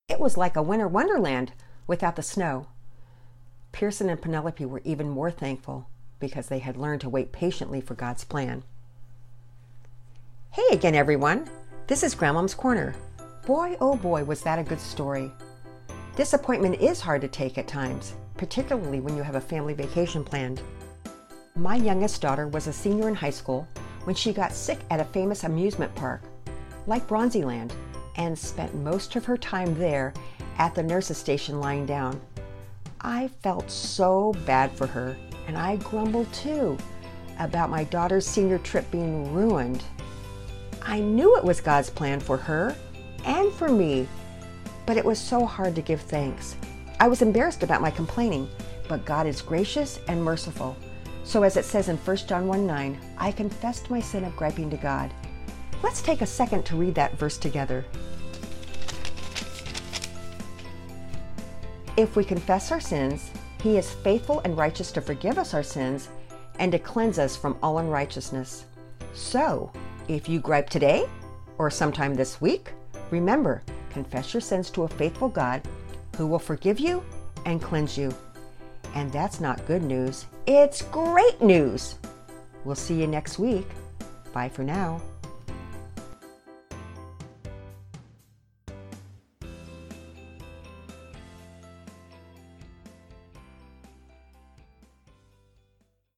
It 0.08 0.20
was 0.20 0.36
like 0.36 0.56
a 0.56 0.62
winter 0.62 0.88
wonderland 0.88 1.52
without 1.88 2.14
the 2.14 2.22
snow. 2.22 2.68
Pearson 3.72 4.08
and 4.08 4.22
Penelope 4.22 4.64
were 4.64 4.82
even 4.84 5.08
more 5.08 5.32
thankful 5.32 5.88
because 6.20 6.46
they 6.46 6.60
had 6.60 6.76
learned 6.76 7.00
to 7.00 7.08
wait 7.08 7.32
patiently 7.32 7.80
for 7.80 7.94
God's 7.94 8.22
plan. 8.22 8.62
Hey 10.50 10.68
again, 10.70 10.94
everyone. 10.94 11.50
This 11.88 12.02
is 12.02 12.14
Grandmom's 12.14 12.54
Corner. 12.54 12.94
Boy, 13.46 13.76
oh 13.80 13.96
boy, 13.96 14.24
was 14.24 14.42
that 14.42 14.58
a 14.58 14.62
good 14.62 14.80
story. 14.80 15.32
Disappointment 16.16 16.80
is 16.80 17.00
hard 17.00 17.22
to 17.22 17.28
take 17.28 17.56
at 17.56 17.66
times, 17.66 18.12
particularly 18.36 19.00
when 19.00 19.16
you 19.16 19.22
have 19.22 19.36
a 19.36 19.40
family 19.40 19.72
vacation 19.72 20.24
planned. 20.24 20.60
My 21.54 21.76
youngest 21.76 22.20
daughter 22.20 22.48
was 22.48 22.66
a 22.66 22.72
senior 22.72 23.08
in 23.08 23.14
high 23.14 23.30
school 23.30 23.66
when 24.04 24.14
she 24.14 24.32
got 24.32 24.52
sick 24.52 24.80
at 24.90 25.00
a 25.00 25.04
famous 25.04 25.44
amusement 25.44 25.94
park, 25.94 26.22
like 26.86 27.06
Bronzyland, 27.06 27.72
and 28.16 28.38
spent 28.38 28.74
most 28.74 29.16
of 29.16 29.24
her 29.24 29.36
time 29.36 29.78
there 29.78 30.12
at 30.58 30.74
the 30.74 30.82
nurse's 30.82 31.18
station 31.18 31.60
lying 31.60 31.86
down. 31.86 32.20
I 33.00 33.28
felt 33.42 33.70
so 33.70 34.34
bad 34.44 34.70
for 34.72 34.86
her, 34.86 35.16
and 35.46 35.56
I 35.56 35.76
grumbled 35.76 36.32
too 36.32 36.76
about 37.38 37.70
my 37.70 37.84
daughter's 37.84 38.26
senior 38.26 38.58
trip 38.58 38.90
being 38.90 39.32
ruined. 39.32 39.84
I 40.82 41.00
knew 41.00 41.36
it 41.36 41.44
was 41.44 41.60
God's 41.60 41.90
plan 41.90 42.20
for 42.20 42.36
her 42.36 42.76
and 43.24 43.52
for 43.52 43.68
me 43.68 44.08
but 44.88 44.96
it 44.96 45.04
was 45.04 45.18
so 45.18 45.44
hard 45.44 45.74
to 45.74 45.82
give 45.82 46.00
thanks. 46.00 46.56
I 46.98 47.08
was 47.08 47.20
embarrassed 47.20 47.62
about 47.62 47.82
my 47.82 47.90
complaining, 47.90 48.48
but 48.88 49.04
God 49.04 49.26
is 49.26 49.42
gracious 49.42 50.00
and 50.08 50.24
merciful. 50.24 50.78
So, 51.24 51.42
as 51.42 51.58
it 51.58 51.66
says 51.66 51.90
in 51.90 51.98
1 51.98 52.16
John 52.26 52.48
1 52.48 52.66
9, 52.66 52.98
I 53.18 53.30
confessed 53.32 53.90
my 53.90 54.00
sin 54.00 54.24
of 54.24 54.34
griping 54.34 54.70
to 54.70 54.78
God. 54.78 55.12
Let's 55.82 56.00
take 56.00 56.22
a 56.22 56.26
second 56.26 56.64
to 56.64 56.76
read 56.76 56.94
that 56.94 57.18
verse 57.18 57.36
together. 57.36 57.84
If 61.98 62.14
we 62.14 62.22
confess 62.22 62.70
our 62.70 62.78
sins, 62.78 63.32
He 63.60 63.76
is 63.76 63.90
faithful 63.90 64.38
and 64.44 64.56
righteous 64.56 64.92
to 64.92 65.00
forgive 65.00 65.36
us 65.36 65.52
our 65.52 65.64
sins 65.64 66.10
and 66.60 66.70
to 66.70 66.78
cleanse 66.78 67.18
us 67.18 67.36
from 67.36 67.58
all 67.60 67.78
unrighteousness. 67.78 68.66
So, 69.14 69.72
if 70.06 70.28
you 70.28 70.38
gripe 70.38 70.70
today 70.70 71.08
or 71.58 71.72
sometime 71.72 72.14
this 72.14 72.40
week, 72.40 72.70
remember 73.10 73.64
confess 73.90 74.32
your 74.32 74.40
sins 74.40 74.70
to 74.70 74.84
a 74.84 74.88
faithful 74.88 75.28
God 75.28 75.66
who 76.16 76.28
will 76.28 76.38
forgive 76.38 76.78
you 76.78 77.02
and 77.46 77.60
cleanse 77.60 77.98
you. 77.98 78.14
And 78.94 79.10
that's 79.10 79.40
not 79.40 79.66
good 79.66 79.82
news, 79.82 80.26
it's 80.46 80.82
great 80.82 81.42
news. 81.42 81.96
We'll 82.64 82.76
see 82.76 82.94
you 82.94 83.08
next 83.08 83.40
week. 83.40 83.66
Bye 84.32 84.50
for 84.50 84.62
now. 84.62 85.02